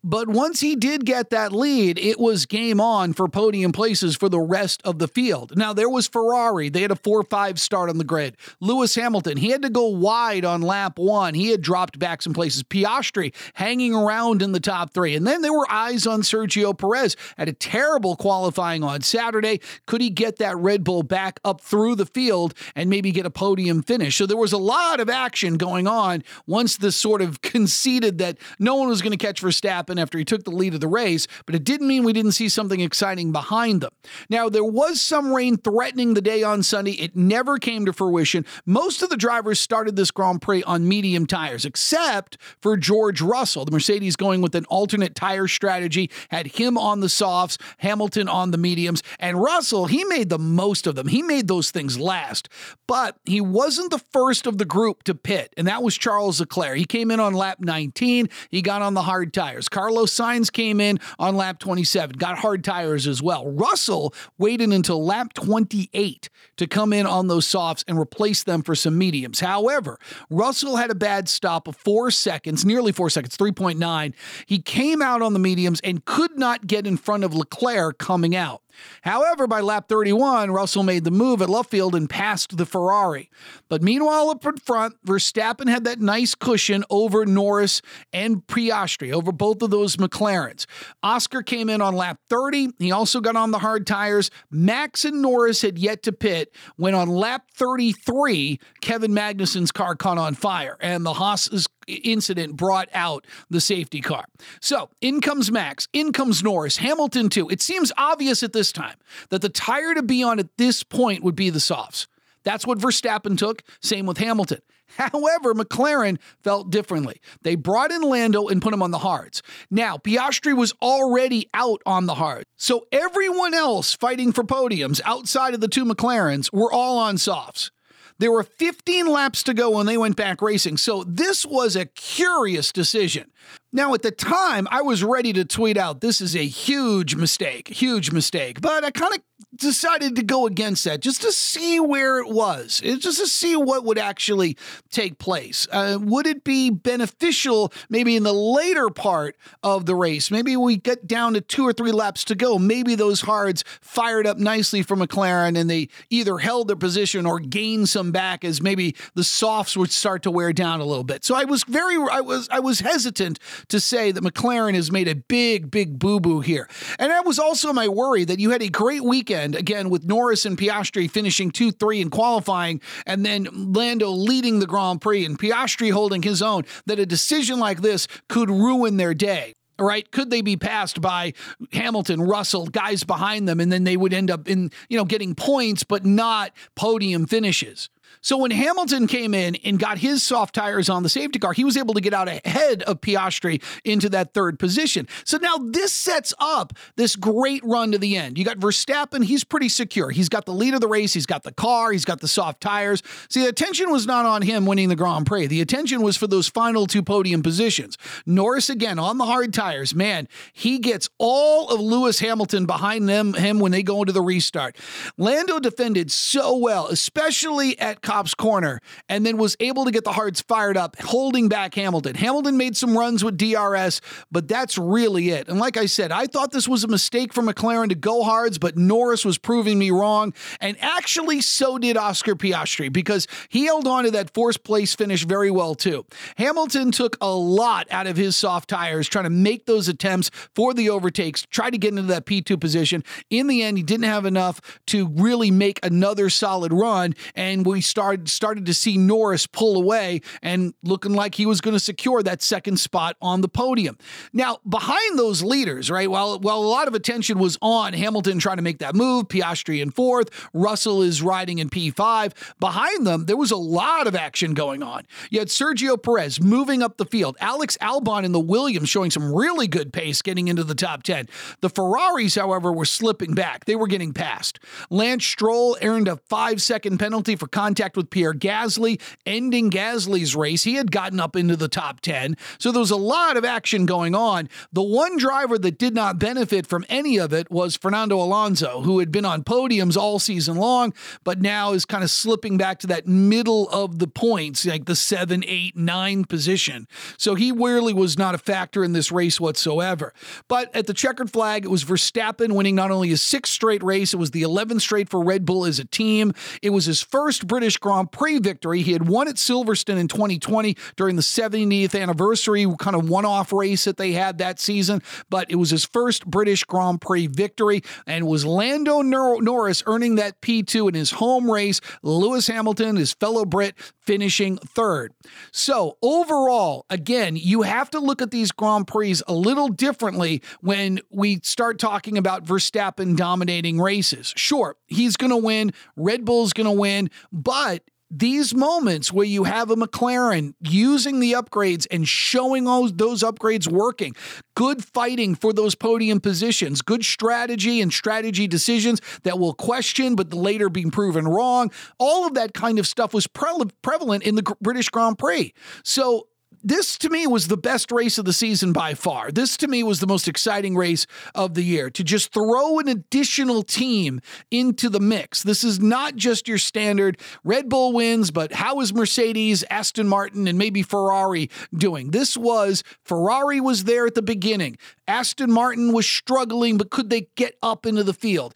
But 0.07 0.29
once 0.29 0.61
he 0.61 0.77
did 0.77 1.07
get 1.07 1.31
that 1.31 1.51
lead, 1.51 1.99
it 1.99 2.21
was 2.21 2.45
game 2.45 2.79
on 2.79 3.15
for 3.15 3.27
podium 3.27 3.73
places 3.73 4.17
for 4.17 4.29
the 4.29 4.39
rest 4.39 4.83
of 4.85 4.99
the 4.99 5.09
field. 5.09 5.57
Now, 5.57 5.73
there 5.73 5.89
was 5.89 6.07
Ferrari. 6.07 6.69
They 6.69 6.83
had 6.83 6.91
a 6.91 6.97
4 6.97 7.23
5 7.23 7.59
start 7.59 7.89
on 7.89 7.97
the 7.97 8.05
grid. 8.05 8.37
Lewis 8.61 8.95
Hamilton, 8.95 9.39
he 9.39 9.49
had 9.49 9.63
to 9.63 9.71
go 9.71 9.87
wide 9.87 10.45
on 10.45 10.61
lap 10.61 10.99
one. 10.99 11.33
He 11.33 11.49
had 11.49 11.63
dropped 11.63 11.99
back 11.99 12.21
some 12.21 12.35
places. 12.35 12.63
Piastri 12.63 13.35
hanging 13.55 13.95
around 13.95 14.43
in 14.43 14.53
the 14.53 14.61
top 14.61 14.93
three. 14.93 15.15
And 15.15 15.27
then 15.27 15.41
there 15.41 15.55
were 15.55 15.67
eyes 15.73 16.07
on 16.07 16.21
Sergio 16.21 16.77
Perez. 16.77 17.17
Had 17.39 17.49
a 17.49 17.55
terrible 17.55 18.15
qualifying 18.15 18.85
on 18.85 19.01
Saturday. 19.01 19.61
Could 19.87 20.03
he 20.03 20.11
get 20.11 20.37
that 20.37 20.59
Red 20.59 20.85
Bull 20.85 21.03
back 21.03 21.41
up 21.47 21.63
through 21.63 21.95
the 21.95 22.05
field 22.05 22.53
and 22.75 22.91
maybe 22.91 23.11
get 23.11 23.25
a 23.25 23.31
podium 23.31 23.83
finish? 23.83 24.17
So 24.17 24.27
there 24.27 24.37
was 24.37 24.53
a 24.53 24.59
lot 24.59 25.01
of 25.01 25.09
action 25.09 25.57
going 25.57 25.87
on 25.87 26.23
once 26.47 26.77
this 26.77 26.95
sort 26.95 27.23
of 27.23 27.41
conceded 27.55 28.19
that 28.19 28.37
no 28.59 28.75
one 28.75 28.89
was 28.89 29.01
going 29.01 29.17
to 29.17 29.27
catch 29.27 29.41
Verstappen 29.41 29.94
after 29.99 30.19
he 30.19 30.25
took 30.25 30.45
the 30.45 30.51
lead 30.51 30.75
of 30.75 30.81
the 30.81 30.89
race, 30.89 31.27
but 31.47 31.55
it 31.55 31.65
didn't 31.65 31.87
mean 31.87 32.05
we 32.05 32.13
didn't 32.13 32.33
see 32.33 32.49
something 32.49 32.81
exciting 32.81 33.33
behind 33.33 33.81
them. 33.81 33.93
Now, 34.29 34.49
there 34.49 34.65
was 34.65 35.01
some 35.01 35.33
rain 35.33 35.57
threatening 35.57 36.15
the 36.15 36.21
day 36.21 36.43
on 36.43 36.63
Sunday. 36.63 36.93
It 36.93 37.17
never 37.17 37.59
came 37.59 37.87
to 37.87 37.93
fruition. 37.93 38.45
Most 38.67 39.03
of 39.03 39.11
the 39.11 39.17
drivers 39.17 39.61
started 39.61 39.97
this 39.97 40.11
Grand 40.11 40.43
Prix 40.43 40.63
on 40.65 40.89
medium 40.89 41.27
tires, 41.27 41.65
except 41.65 42.39
for 42.61 42.77
George 42.77 43.21
Russell. 43.21 43.65
The 43.65 43.73
Mercedes 43.73 44.17
going 44.17 44.41
with 44.41 44.55
an 44.55 44.65
alternate 44.67 45.15
tire 45.15 45.49
strategy, 45.49 46.11
had 46.31 46.47
him 46.47 46.77
on 46.77 47.01
the 47.01 47.09
softs, 47.09 47.59
Hamilton 47.79 48.29
on 48.29 48.51
the 48.51 48.59
mediums, 48.59 49.03
and 49.19 49.41
Russell, 49.41 49.87
he 49.87 50.05
made 50.05 50.29
the 50.29 50.39
most 50.39 50.87
of 50.87 50.95
them. 50.95 51.09
He 51.09 51.23
made 51.23 51.49
those 51.49 51.71
things 51.71 51.99
last, 51.99 52.49
but 52.87 53.17
he 53.25 53.41
wasn't 53.41 53.91
the 53.91 53.99
first 53.99 54.47
of 54.47 54.59
the 54.59 54.65
group 54.65 55.03
to 55.05 55.15
pit, 55.15 55.53
and 55.57 55.67
that 55.67 55.83
was 55.83 55.97
Charles 55.97 56.41
Leclerc. 56.41 56.77
He 56.77 56.85
came 56.85 57.11
in 57.11 57.21
on 57.21 57.35
lap 57.35 57.59
19. 57.61 58.29
He 58.51 58.63
got 58.63 58.83
on 58.83 58.95
the 58.95 59.03
hard 59.03 59.33
tires. 59.33 59.69
Carlos 59.85 60.15
Sainz 60.15 60.51
came 60.51 60.81
in 60.81 60.99
on 61.19 61.37
lap 61.37 61.59
27, 61.59 62.17
got 62.17 62.39
hard 62.39 62.65
tires 62.65 63.07
as 63.07 63.21
well. 63.21 63.47
Russell 63.47 64.15
waited 64.39 64.73
until 64.73 65.05
lap 65.05 65.35
28 65.35 66.31
to 66.57 66.67
come 66.67 66.95
in 66.95 67.05
on 67.05 67.27
those 67.27 67.47
softs 67.47 67.85
and 67.87 67.99
replace 67.99 68.45
them 68.45 68.63
for 68.63 68.75
some 68.75 68.97
mediums. 68.97 69.41
However, 69.41 69.99
Russell 70.31 70.77
had 70.77 70.91
a 70.91 70.95
bad 70.95 71.29
stop 71.29 71.69
of 71.69 71.77
four 71.77 72.11
seconds, 72.11 72.65
nearly 72.65 72.93
four 72.93 73.11
seconds, 73.11 73.37
3.9. 73.37 74.15
He 74.47 74.59
came 74.59 75.03
out 75.03 75.21
on 75.21 75.35
the 75.35 75.39
mediums 75.39 75.81
and 75.85 76.03
could 76.07 76.39
not 76.39 76.67
get 76.67 76.87
in 76.87 76.97
front 76.97 77.23
of 77.23 77.35
Leclerc 77.35 77.99
coming 77.99 78.35
out. 78.35 78.63
However, 79.03 79.47
by 79.47 79.61
lap 79.61 79.89
31, 79.89 80.51
Russell 80.51 80.83
made 80.83 81.05
the 81.05 81.11
move 81.11 81.43
at 81.43 81.49
Luffield 81.49 81.95
and 81.95 82.09
passed 82.09 82.57
the 82.57 82.67
Ferrari. 82.67 83.31
But 83.69 83.83
meanwhile, 83.83 84.31
up 84.31 84.45
in 84.47 84.57
front, 84.57 84.95
Verstappen 85.05 85.69
had 85.69 85.85
that 85.85 86.01
nice 86.01 86.35
cushion 86.35 86.85
over 86.91 87.27
Norris 87.27 87.83
and 88.13 88.47
Piastri, 88.47 89.13
over 89.13 89.33
both 89.33 89.63
of 89.63 89.71
those 89.71 89.97
McLarens. 89.97 90.67
Oscar 91.03 91.43
came 91.43 91.69
in 91.69 91.81
on 91.81 91.95
lap 91.95 92.19
30. 92.29 92.71
He 92.79 92.93
also 92.93 93.21
got 93.21 93.37
on 93.37 93.51
the 93.51 93.59
hard 93.59 93.87
tires. 93.87 94.31
Max 94.51 95.05
and 95.05 95.23
Norris 95.23 95.63
had 95.63 95.79
yet 95.79 96.03
to 96.05 96.13
pit 96.13 96.55
when 96.77 96.95
on 96.95 97.09
lap 97.09 97.51
33, 97.55 98.59
Kevin 98.81 99.13
Magnussen's 99.13 99.73
car 99.73 99.95
caught 99.95 100.19
on 100.19 100.35
fire, 100.35 100.77
and 100.81 101.05
the 101.05 101.15
Haas's 101.15 101.67
incident 101.87 102.57
brought 102.57 102.89
out 102.95 103.27
the 103.51 103.61
safety 103.61 104.01
car. 104.01 104.25
So 104.61 104.91
in 105.01 105.21
comes 105.21 105.51
Max, 105.51 105.89
in 105.93 106.13
comes 106.13 106.43
Norris, 106.43 106.79
Hamilton 106.79 107.29
too. 107.29 107.49
It 107.49 107.63
seems 107.63 107.93
obvious 107.97 108.43
at 108.43 108.53
this 108.53 108.73
time 108.73 108.97
that 109.31 109.43
the 109.43 109.49
tire 109.49 109.95
to 109.95 110.03
be 110.03 110.23
on 110.23 110.39
at 110.39 110.57
this 110.57 110.83
point 110.83 111.23
would 111.23 111.37
be 111.37 111.51
the 111.51 111.61
softs. 111.61 112.07
That's 112.45 112.67
what 112.67 112.79
Verstappen 112.79 113.39
took. 113.39 113.63
Same 113.81 114.07
with 114.07 114.19
Hamilton. 114.19 114.61
However, 114.97 115.55
McLaren 115.55 116.19
felt 116.43 116.71
differently. 116.71 117.21
They 117.43 117.55
brought 117.55 117.91
in 117.91 118.03
Lando 118.03 118.49
and 118.49 118.63
put 118.63 118.73
him 118.73 118.83
on 118.83 118.91
the 118.91 118.99
hards. 118.99 119.43
Now, 119.71 119.97
Piastri 119.97 120.55
was 120.55 120.75
already 120.81 121.49
out 121.55 121.83
on 121.87 122.07
the 122.07 122.15
hard. 122.15 122.45
So 122.57 122.87
everyone 122.93 123.55
else 123.55 123.95
fighting 123.95 124.33
for 124.33 124.45
podiums 124.45 125.01
outside 125.05 125.55
of 125.55 125.61
the 125.61 125.69
two 125.69 125.85
McLarens 125.85 126.53
were 126.53 126.73
all 126.73 126.99
on 126.99 127.19
softs. 127.19 127.71
There 128.19 128.31
were 128.31 128.45
15 128.45 129.07
laps 129.07 129.43
to 129.45 129.55
go 129.55 129.71
when 129.71 129.87
they 129.87 129.97
went 129.97 130.17
back 130.17 130.41
racing, 130.41 130.77
so 130.77 131.05
this 131.05 131.45
was 131.45 131.75
a 131.75 131.87
curious 131.87 132.71
decision. 132.71 133.33
Now, 133.73 133.93
at 133.93 134.03
the 134.03 134.13
time, 134.13 134.69
I 134.71 134.83
was 134.83 135.03
ready 135.03 135.33
to 135.33 135.45
tweet 135.45 135.77
out, 135.77 136.01
this 136.01 136.21
is 136.21 136.37
a 136.37 136.47
huge 136.47 137.17
mistake, 137.17 137.69
huge 137.69 138.13
mistake. 138.13 138.61
But 138.61 138.85
I 138.85 138.93
kind 138.93 139.15
of 139.15 139.21
decided 139.57 140.17
to 140.17 140.23
go 140.23 140.47
against 140.47 140.85
that 140.85 141.01
just 141.01 141.23
to 141.23 141.33
see 141.33 141.81
where 141.81 142.19
it 142.19 142.29
was, 142.29 142.81
just 142.81 143.19
to 143.19 143.27
see 143.27 143.57
what 143.57 143.85
would 143.85 143.99
actually 143.99 144.57
take 144.91 145.19
place. 145.19 145.67
Uh, 145.71 145.99
would 146.01 146.27
it 146.27 146.45
be 146.45 146.71
beneficial 146.71 147.73
maybe 147.89 148.17
in 148.17 148.23
the 148.23 148.33
later 148.33 148.91
part 148.91 149.37
of 149.63 149.87
the 149.87 149.95
race? 149.95 150.31
Maybe 150.31 150.57
we 150.57 150.77
get 150.77 151.07
down 151.07 151.35
to 151.35 151.41
two 151.41 151.67
or 151.67 151.73
three 151.73 151.93
laps 151.93 152.25
to 152.25 152.35
go. 152.35 152.59
Maybe 152.59 152.95
those 152.95 153.23
hards 153.23 153.65
fired 153.81 154.27
up 154.27 154.39
nicely 154.39 154.83
for 154.83 154.97
McLaren 154.97 155.59
and 155.59 155.69
they 155.69 155.89
either 156.11 156.39
held 156.39 156.69
their 156.69 156.77
position 156.77 157.27
or 157.27 157.39
gained 157.39 157.89
some 157.89 158.13
back 158.13 158.45
as 158.45 158.63
maybe 158.63 158.95
the 159.15 159.25
softs 159.25 159.77
would 159.77 159.93
start 159.93 160.23
to 160.25 160.31
wear 160.31 160.53
down 160.53 160.81
a 160.81 160.85
little 160.85 161.05
bit. 161.05 161.25
So 161.25 161.35
I 161.35 161.45
was 161.45 161.65
very, 161.65 161.97
I 161.97 162.21
was, 162.21 162.49
I 162.51 162.61
was 162.61 162.81
hesitant 162.81 163.39
to 163.69 163.81
say 163.81 164.13
that 164.13 164.23
McLaren 164.23 164.75
has 164.75 164.91
made 164.91 165.09
a 165.09 165.15
big, 165.15 165.71
big 165.71 165.99
boo 165.99 166.21
boo 166.21 166.41
here. 166.41 166.69
And 166.99 167.11
that 167.11 167.25
was 167.25 167.39
also 167.39 167.73
my 167.73 167.89
worry 167.89 168.25
that 168.25 168.39
you 168.39 168.51
had 168.51 168.63
a 168.63 168.69
great 168.69 169.03
weekend 169.03 169.44
again 169.53 169.91
with 169.91 170.05
Norris 170.05 170.47
and 170.47 170.57
Piastri 170.57 171.11
finishing 171.11 171.51
2 171.51 171.73
3 171.73 172.03
in 172.03 172.11
qualifying, 172.11 172.81
and 173.05 173.27
then 173.27 173.49
Lando 173.53 174.11
leading 174.11 174.61
the 174.61 174.67
Grand 174.67 175.01
Prix 175.01 175.25
and 175.25 175.39
Piastri 175.39 175.91
holding 175.91 176.23
his 176.23 176.41
own, 176.41 176.65
that 176.87 176.99
a 176.99 177.07
decision 177.07 177.59
like 177.59 177.83
this 177.83 178.07
could 178.29 178.49
ruin 178.49 178.97
their 178.97 179.15
day 179.15 179.55
right? 179.79 180.09
Could 180.13 180.31
they 180.31 180.41
be 180.41 180.57
passed 180.57 181.01
by 181.01 181.33
Hamilton, 181.73 182.23
Russell, 182.23 182.67
guys 182.67 183.03
behind 183.03 183.49
them, 183.49 183.59
and 183.59 183.73
then 183.73 183.85
they 183.85 183.97
would 183.97 184.13
end 184.13 184.31
up 184.31 184.49
in, 184.49 184.71
you 184.89 184.97
know, 184.97 185.05
getting 185.05 185.35
points, 185.35 185.83
but 185.83 186.05
not 186.05 186.53
podium 186.77 187.27
finishes? 187.27 187.91
So 188.25 188.39
when 188.39 188.51
Hamilton 188.51 189.07
came 189.07 189.35
in 189.35 189.55
and 189.57 189.79
got 189.79 189.99
his 189.99 190.23
soft 190.23 190.55
tires 190.55 190.89
on 190.89 191.03
the 191.03 191.11
safety 191.11 191.39
car, 191.39 191.53
he 191.53 191.63
was 191.63 191.77
able 191.77 191.93
to 191.93 192.01
get 192.01 192.15
out 192.15 192.27
ahead 192.27 192.83
of 192.85 193.03
Piastri 193.03 193.63
into 193.85 194.09
that 194.09 194.33
third 194.33 194.59
position. 194.59 195.07
So 195.25 195.37
now 195.37 195.59
this 195.59 195.93
sets 195.93 196.33
up 196.39 196.73
this 196.97 197.17
great 197.17 197.63
run 197.65 197.93
to 197.93 197.99
the 197.99 198.17
end. 198.17 198.39
You 198.39 198.47
got 198.47 198.57
Verstappen, 198.57 199.25
he's 199.25 199.45
pretty 199.45 199.69
secure. 199.69 200.09
He's 200.09 200.31
got 200.31 200.47
the 200.47 200.55
lead 200.55 200.73
of 200.73 200.81
the 200.81 200.89
race, 200.89 201.13
he's 201.13 201.27
got 201.27 201.43
the 201.43 201.53
car, 201.53 201.93
he's 201.93 202.07
got 202.07 202.23
the 202.23 202.27
soft 202.27 202.63
tires. 202.63 203.03
See, 203.29 203.43
the 203.43 203.49
attention 203.51 203.91
was 203.91 204.07
not 204.07 204.25
on 204.25 204.41
him 204.41 204.65
winning 204.65 204.89
the 204.89 204.97
Grand 204.97 205.27
Prix. 205.27 205.49
The 205.49 205.61
attention 205.61 206.01
was 206.01 206.17
for 206.17 206.27
those 206.27 206.49
final 206.49 206.87
two 206.87 207.03
podium 207.03 207.43
positions. 207.43 207.99
Norris 208.25 208.71
again 208.71 208.99
on 208.99 209.19
the 209.19 209.27
hard 209.27 209.53
tires. 209.53 209.95
Man, 209.95 210.29
he 210.55 210.79
gets 210.79 211.11
all 211.19 211.69
of 211.69 211.79
Lewis 211.79 212.21
Hamilton 212.21 212.65
behind 212.65 213.07
them 213.07 213.35
him 213.35 213.59
when 213.59 213.71
they 213.71 213.83
go 213.83 214.01
into 214.01 214.13
the 214.13 214.23
restart. 214.23 214.79
Lando 215.19 215.61
defended 215.61 216.11
so 216.11 216.57
well, 216.57 216.87
especially 216.87 217.79
at 217.79 218.01
Corner 218.37 218.81
and 219.09 219.27
then 219.27 219.37
was 219.37 219.57
able 219.61 219.85
to 219.85 219.91
get 219.91 220.05
the 220.05 220.13
hards 220.13 220.41
fired 220.41 220.77
up, 220.77 220.97
holding 221.01 221.49
back 221.49 221.75
Hamilton. 221.75 222.15
Hamilton 222.15 222.57
made 222.57 222.77
some 222.77 222.97
runs 222.97 223.25
with 223.25 223.37
DRS, 223.37 224.01
but 224.31 224.47
that's 224.47 224.79
really 224.79 225.31
it. 225.31 225.49
And 225.49 225.59
like 225.59 225.77
I 225.77 225.87
said, 225.87 226.13
I 226.13 226.27
thought 226.27 226.53
this 226.53 226.69
was 226.69 226.85
a 226.85 226.89
mistake 226.89 227.33
for 227.33 227.43
McLaren 227.43 227.89
to 227.89 227.95
go 227.95 228.23
hards, 228.23 228.59
but 228.59 228.77
Norris 228.77 229.25
was 229.25 229.37
proving 229.39 229.79
me 229.79 229.91
wrong. 229.91 230.33
And 230.61 230.77
actually, 230.81 231.41
so 231.41 231.79
did 231.79 231.97
Oscar 231.97 232.37
Piastri 232.37 232.93
because 232.93 233.27
he 233.49 233.65
held 233.65 233.87
on 233.87 234.05
to 234.05 234.11
that 234.13 234.33
fourth 234.33 234.63
place 234.63 234.95
finish 234.95 235.25
very 235.25 235.51
well, 235.51 235.75
too. 235.75 236.07
Hamilton 236.37 236.93
took 236.93 237.17
a 237.21 237.35
lot 237.35 237.87
out 237.91 238.07
of 238.07 238.17
his 238.17 238.37
soft 238.37 238.71
tires 238.71 239.09
trying 239.09 239.25
to 239.25 239.31
make 239.31 239.67
those 239.67 239.89
attempts 239.89 240.31
for 240.55 240.73
the 240.73 240.89
overtakes, 240.91 241.47
try 241.51 241.71
to 241.71 241.79
get 241.79 241.91
into 241.91 242.03
that 242.03 242.27
P2 242.27 242.61
position. 242.61 243.03
In 243.31 243.49
the 243.49 243.63
end, 243.63 243.77
he 243.77 243.83
didn't 243.83 244.05
have 244.05 244.25
enough 244.25 244.61
to 244.87 245.09
really 245.09 245.51
make 245.51 245.81
another 245.83 246.31
solid 246.31 246.73
run, 246.73 247.15
and 247.35 247.67
we 247.67 247.81
started 247.81 248.04
started 248.05 248.29
started 248.29 248.67
to 248.67 248.75
see 248.75 248.99
Norris 248.99 249.47
pull 249.47 249.77
away 249.77 250.21
and 250.43 250.75
looking 250.83 251.15
like 251.15 251.35
he 251.35 251.47
was 251.47 251.63
going 251.63 251.73
to 251.73 251.81
secure 251.81 252.23
that 252.23 252.43
second 252.43 252.79
spot 252.79 253.17
on 253.23 253.41
the 253.41 253.49
podium. 253.49 253.97
Now, 254.33 254.59
behind 254.69 255.19
those 255.19 255.43
leaders, 255.43 255.91
right? 255.91 256.11
While 256.11 256.39
while 256.39 256.59
a 256.59 256.67
lot 256.67 256.87
of 256.87 256.95
attention 256.95 257.39
was 257.39 257.57
on 257.63 257.95
Hamilton 257.95 258.39
trying 258.39 258.59
to 258.59 258.63
make 258.63 258.79
that 258.79 258.95
move, 258.95 259.29
Piastri 259.29 259.81
in 259.81 259.91
fourth, 259.91 260.29
Russell 260.53 261.01
is 261.01 261.23
riding 261.23 261.59
in 261.59 261.71
P5. 261.71 262.33
Behind 262.61 263.07
them, 263.07 263.25
there 263.25 263.39
was 263.39 263.51
a 263.51 263.57
lot 263.57 264.07
of 264.07 264.15
action 264.15 264.53
going 264.53 264.83
on. 264.83 265.05
You 265.31 265.39
had 265.39 265.49
Sergio 265.49 266.01
Perez 266.01 266.41
moving 266.43 266.83
up 266.83 266.99
the 266.99 267.07
field, 267.07 267.37
Alex 267.41 267.79
Albon 267.81 268.25
in 268.25 268.33
the 268.33 268.41
Williams 268.41 268.91
showing 268.91 269.11
some 269.11 269.35
really 269.35 269.67
good 269.67 269.93
pace 269.93 270.21
getting 270.21 270.49
into 270.49 270.63
the 270.63 270.75
top 270.75 271.03
10. 271.03 271.27
The 271.63 271.71
Ferraris, 271.71 272.35
however, 272.35 272.71
were 272.71 272.85
slipping 272.85 273.35
back. 273.35 273.65
They 273.65 273.77
were 273.77 273.87
getting 273.87 274.13
passed. 274.13 274.61
Lance 274.91 275.25
Stroll 275.25 275.79
earned 275.81 276.09
a 276.09 276.17
five 276.29 276.61
second 276.61 276.99
penalty 276.99 277.37
for 277.37 277.47
contact 277.47 277.94
contact 277.95 277.97
with 277.97 278.11
Pierre 278.11 278.35
Gasly, 278.35 279.01
ending 279.27 279.71
Gasly's 279.71 280.37
race. 280.37 280.65
He 280.65 280.75
had 280.75 280.91
gotten 280.91 281.21
up 281.21 281.37
into 281.37 281.57
the 281.57 281.69
top 281.69 282.01
10. 282.01 282.37
So 282.59 282.73
there 282.73 282.81
was 282.81 282.91
a 282.91 282.97
lot 282.97 283.37
of 283.37 283.45
action 283.45 283.87
going 283.87 284.15
on. 284.15 284.49
The 284.73 284.83
one 284.83 285.17
driver 285.17 285.59
that 285.59 285.79
did 285.79 285.95
not 285.95 286.19
benefit 286.19 286.67
from 286.67 286.85
any 286.89 287.19
of 287.19 287.33
it 287.33 287.51
was 287.51 287.77
Fernando 287.77 288.17
Alonso, 288.17 288.83
who 288.83 288.99
had 288.99 289.11
been 289.11 289.25
on 289.25 289.45
podiums 289.45 289.97
all 289.97 290.19
season 290.19 290.57
long, 290.57 290.93
but 291.23 291.41
now 291.41 291.73
is 291.73 291.85
kind 291.85 292.05
of 292.05 292.11
slipping 292.11 292.57
back 292.57 292.79
to 292.81 292.87
that 292.89 293.07
middle 293.07 293.69
of 293.71 293.99
the 293.99 294.07
points, 294.07 294.67
like 294.67 294.87
the 294.87 294.97
seven, 294.97 295.45
eight, 295.47 295.77
nine 295.77 296.25
position. 296.25 296.87
So 297.17 297.35
he 297.35 297.53
really 297.53 297.95
was 297.95 298.19
not 298.19 298.35
a 298.35 298.39
factor 298.39 298.85
in 298.85 298.93
this 298.93 299.13
race 299.13 299.41
whatsoever. 299.41 300.13
But 300.49 300.75
at 300.75 300.87
the 300.87 300.95
checkered 300.95 301.31
flag, 301.31 301.65
it 301.65 301.71
was 301.71 301.85
Verstappen 301.85 302.55
winning 302.55 302.75
not 302.75 302.91
only 302.91 303.09
his 303.09 303.23
sixth 303.23 303.53
straight 303.53 303.83
race, 303.83 304.13
it 304.13 304.19
was 304.19 304.33
the 304.33 304.43
11th 304.43 304.81
straight 304.81 305.09
for 305.09 305.23
Red 305.23 305.45
Bull 305.45 305.65
as 305.65 305.79
a 305.79 305.85
team. 305.85 306.33
It 306.63 306.71
was 306.71 306.87
his 306.87 307.03
first 307.03 307.47
British 307.47 307.77
Grand 307.85 308.11
Prix 308.11 308.39
victory. 308.39 308.81
He 308.81 308.93
had 308.95 309.07
won 309.07 309.29
at 309.29 309.35
Silverstone 309.35 309.99
in 309.99 310.09
2020 310.09 310.75
during 310.97 311.17
the 311.17 311.23
70th 311.23 312.01
anniversary 312.01 312.67
kind 312.79 312.97
of 312.97 313.11
one 313.11 313.27
off 313.27 313.53
race 313.53 313.85
that 313.85 313.99
they 313.99 314.13
had 314.13 314.39
that 314.39 314.59
season, 314.59 315.03
but 315.29 315.51
it 315.51 315.57
was 315.57 315.69
his 315.69 315.85
first 315.85 316.27
British 316.27 316.65
Grand 316.65 317.03
Prix 317.03 317.27
victory 317.27 317.83
and 318.07 318.27
was 318.27 318.47
Lando 318.47 319.03
Norris 319.03 319.83
earning 319.85 320.15
that 320.15 320.41
P2 320.41 320.89
in 320.89 320.95
his 320.95 321.11
home 321.11 321.51
race. 321.51 321.83
Lewis 322.03 322.47
Hamilton, 322.47 322.97
his 322.97 323.13
fellow 323.13 323.45
Brit, 323.45 323.75
finishing 324.01 324.57
third. 324.57 325.13
So, 325.53 325.99
overall, 326.01 326.87
again, 326.89 327.37
you 327.37 327.63
have 327.63 327.91
to 327.91 328.01
look 328.01 328.23
at 328.23 328.31
these 328.31 328.51
Grand 328.51 328.87
Prix 328.87 329.17
a 329.27 329.35
little 329.35 329.69
differently 329.69 330.41
when 330.61 331.01
we 331.11 331.41
start 331.43 331.79
talking 331.79 332.17
about 332.17 332.45
Verstappen 332.45 333.15
dominating 333.15 333.79
races. 333.79 334.33
Sure, 334.37 334.77
he's 334.87 335.19
going 335.19 335.31
to 335.31 335.37
win, 335.37 335.73
Red 335.97 336.25
Bull's 336.25 336.55
going 336.55 336.67
to 336.67 336.73
win, 336.73 337.11
but 337.31 337.74
these 338.11 338.55
moments 338.55 339.13
where 339.13 339.27
you 339.27 339.45
have 339.45 339.71
a 339.71 339.77
McLaren 339.77 340.55
using 340.61 341.21
the 341.21 341.33
upgrades 341.33 341.87
and 341.91 342.07
showing 342.07 342.67
all 342.69 342.89
those 342.89 343.23
upgrades 343.23 343.71
working, 343.71 344.15
good 344.55 344.85
fighting 344.85 345.35
for 345.35 345.53
those 345.53 345.75
podium 345.75 346.21
positions, 346.21 346.83
good 346.83 347.05
strategy 347.05 347.81
and 347.81 347.93
strategy 347.93 348.47
decisions 348.47 349.01
that 349.23 349.39
will 349.39 349.55
question 349.55 350.15
but 350.15 350.33
later 350.33 350.69
being 350.69 350.91
proven 350.91 351.27
wrong, 351.27 351.73
all 351.99 352.27
of 352.27 352.35
that 352.35 352.55
kind 352.55 352.79
of 352.79 352.87
stuff 352.87 353.15
was 353.15 353.27
pre- 353.27 353.51
prevalent 353.83 354.23
in 354.23 354.35
the 354.35 354.57
British 354.61 354.89
Grand 354.91 355.19
Prix. 355.19 355.53
So 355.83 356.29
this 356.65 356.97
to 356.99 357.11
me 357.11 357.27
was 357.27 357.47
the 357.47 357.57
best 357.57 357.93
race 357.93 358.17
of 358.19 358.25
the 358.25 358.33
season 358.33 358.73
by 358.73 358.95
far. 358.95 359.31
This 359.31 359.57
to 359.59 359.69
me 359.69 359.83
was 359.83 360.01
the 360.01 360.07
most 360.07 360.27
exciting 360.27 360.77
race 360.77 361.07
of 361.35 361.55
the 361.55 361.63
year 361.63 361.91
to 361.91 362.03
just 362.03 362.33
throw 362.33 362.79
an 362.79 362.89
additional 362.89 363.63
team 363.63 364.21
into 364.51 364.89
the 364.89 364.99
mix. 364.99 365.43
This 365.43 365.63
is 365.63 365.79
not 365.79 366.17
just 366.17 366.49
your 366.49 366.59
standard 366.59 367.21
Red 367.45 367.69
Bull 367.69 367.93
wins, 367.93 368.31
but 368.31 368.53
how 368.53 368.81
is 368.81 368.95
Mercedes, 368.95 369.63
Aston 369.71 370.09
Martin, 370.09 370.49
and 370.49 370.59
maybe 370.59 370.83
Ferrari 370.83 371.51
doing? 371.75 372.11
This 372.11 372.37
was 372.37 372.83
Ferrari 373.05 373.61
was 373.61 373.85
there 373.85 374.07
at 374.07 374.15
the 374.15 374.23
beginning. 374.23 374.79
Aston 375.07 375.53
Martin 375.53 375.93
was 375.93 376.07
struggling, 376.07 376.79
but 376.79 376.91
could 376.91 377.11
they 377.11 377.29
get 377.37 377.59
up 377.63 377.85
into 377.85 378.03
the 378.03 378.15
field? 378.15 378.55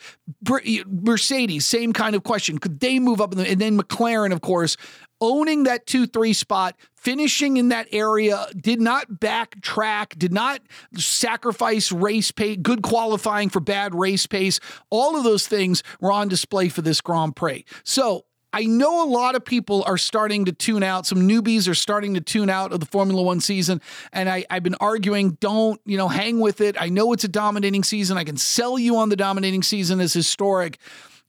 Mercedes, 0.86 1.66
same 1.66 1.92
kind 1.92 2.16
of 2.16 2.22
question. 2.24 2.58
Could 2.58 2.80
they 2.80 2.98
move 2.98 3.20
up? 3.20 3.32
The, 3.32 3.46
and 3.46 3.60
then 3.60 3.78
McLaren, 3.78 4.32
of 4.32 4.40
course, 4.40 4.78
owning 5.20 5.64
that 5.64 5.86
2 5.86 6.06
3 6.06 6.32
spot, 6.32 6.76
finishing 6.94 7.56
in 7.56 7.68
that 7.68 7.86
area, 7.92 8.46
did 8.56 8.80
not 8.80 9.10
backtrack, 9.10 10.18
did 10.18 10.32
not 10.32 10.60
sacrifice 10.96 11.92
race 11.92 12.30
pace, 12.30 12.58
good 12.60 12.82
qualifying 12.82 13.48
for 13.48 13.60
bad 13.60 13.94
race 13.94 14.26
pace. 14.26 14.60
All 14.90 15.16
of 15.16 15.24
those 15.24 15.46
things 15.46 15.82
were 16.00 16.12
on 16.12 16.28
display 16.28 16.68
for 16.68 16.82
this 16.82 17.00
Grand 17.00 17.36
Prix. 17.36 17.64
So, 17.84 18.24
I 18.50 18.64
know 18.64 19.04
a 19.04 19.08
lot 19.08 19.34
of 19.34 19.44
people 19.44 19.84
are 19.86 19.98
starting 19.98 20.46
to 20.46 20.52
tune 20.52 20.82
out. 20.82 21.06
Some 21.06 21.28
newbies 21.28 21.68
are 21.68 21.74
starting 21.74 22.14
to 22.14 22.20
tune 22.20 22.48
out 22.48 22.72
of 22.72 22.80
the 22.80 22.86
Formula 22.86 23.22
One 23.22 23.40
season. 23.40 23.82
And 24.10 24.28
I, 24.28 24.46
have 24.48 24.62
been 24.62 24.76
arguing, 24.80 25.36
don't, 25.40 25.80
you 25.84 25.98
know, 25.98 26.08
hang 26.08 26.40
with 26.40 26.62
it. 26.62 26.80
I 26.80 26.88
know 26.88 27.12
it's 27.12 27.24
a 27.24 27.28
dominating 27.28 27.84
season. 27.84 28.16
I 28.16 28.24
can 28.24 28.38
sell 28.38 28.78
you 28.78 28.96
on 28.96 29.10
the 29.10 29.16
dominating 29.16 29.62
season 29.62 30.00
as 30.00 30.14
historic. 30.14 30.78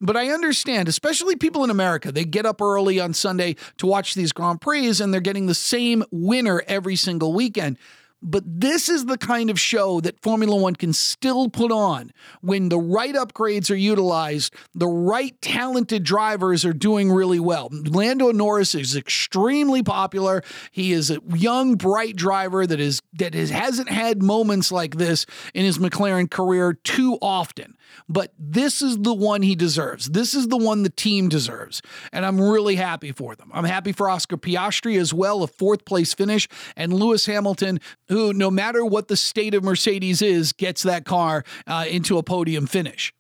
But 0.02 0.16
I 0.16 0.30
understand, 0.30 0.88
especially 0.88 1.36
people 1.36 1.64
in 1.64 1.70
America, 1.70 2.12
they 2.12 2.24
get 2.24 2.46
up 2.46 2.62
early 2.62 3.00
on 3.00 3.14
Sunday 3.14 3.56
to 3.78 3.86
watch 3.86 4.14
these 4.14 4.32
Grand 4.32 4.62
Prix 4.62 5.00
and 5.02 5.14
they're 5.14 5.20
getting 5.20 5.48
the 5.48 5.54
same 5.54 6.04
winner 6.12 6.64
every 6.68 6.96
single 6.96 7.34
weekend. 7.34 7.78
But 8.22 8.44
this 8.46 8.90
is 8.90 9.06
the 9.06 9.18
kind 9.18 9.50
of 9.50 9.60
show 9.60 10.02
that 10.02 10.22
Formula 10.22 10.56
One 10.56 10.76
can 10.76 10.92
still 10.92 11.50
put 11.50 11.72
on 11.72 12.12
when 12.42 12.68
the 12.68 12.80
right 12.80 13.16
upgrades 13.16 13.72
are 13.72 13.76
utilized, 13.76 14.54
the 14.76 14.88
right 14.88 15.40
talented 15.42 16.04
drivers 16.04 16.66
are 16.66 16.74
doing 16.74 17.12
really 17.12 17.40
well. 17.40 17.70
Lando 17.72 18.32
Norris 18.34 18.76
is 18.76 18.96
extremely 18.96 19.84
popular. 19.84 20.44
He 20.72 20.92
is 20.92 21.10
a 21.10 21.20
young, 21.34 21.76
bright 21.76 22.18
driver 22.18 22.68
that 22.68 22.80
is 22.82 23.02
that 23.14 23.36
is, 23.36 23.52
hasn't 23.52 23.90
had 23.90 24.22
moments 24.22 24.70
like 24.70 24.96
this 24.96 25.26
in 25.54 25.64
his 25.64 25.78
McLaren 25.78 26.30
career 26.30 26.74
too 26.74 27.18
often. 27.22 27.78
But 28.08 28.34
this 28.38 28.82
is 28.82 28.98
the 29.00 29.14
one 29.14 29.42
he 29.42 29.56
deserves. 29.56 30.08
This 30.10 30.34
is 30.34 30.48
the 30.48 30.58
one 30.58 30.84
the 30.84 30.90
team 30.90 31.30
deserves. 31.30 31.82
And 32.12 32.26
I'm 32.26 32.40
really 32.40 32.76
happy 32.76 33.12
for 33.12 33.36
them. 33.36 33.52
I'm 33.54 33.66
happy 33.66 33.92
for 33.92 34.10
Oscar 34.10 34.38
Piastri 34.38 35.00
as 35.00 35.14
well, 35.14 35.44
a 35.44 35.48
fourth 35.48 35.86
place 35.86 36.14
finish, 36.14 36.48
and 36.76 36.94
Lewis 36.94 37.26
Hamilton, 37.26 37.80
who, 38.08 38.34
no 38.34 38.50
matter 38.52 38.86
what 38.86 39.08
the 39.08 39.18
state 39.18 39.54
of 39.54 39.64
Mercedes 39.64 40.22
is, 40.22 40.54
gets 40.54 40.84
that 40.84 41.06
car 41.06 41.44
uh, 41.68 41.86
into 41.90 42.18
a 42.18 42.24
podium 42.24 42.68
finish. 42.68 43.14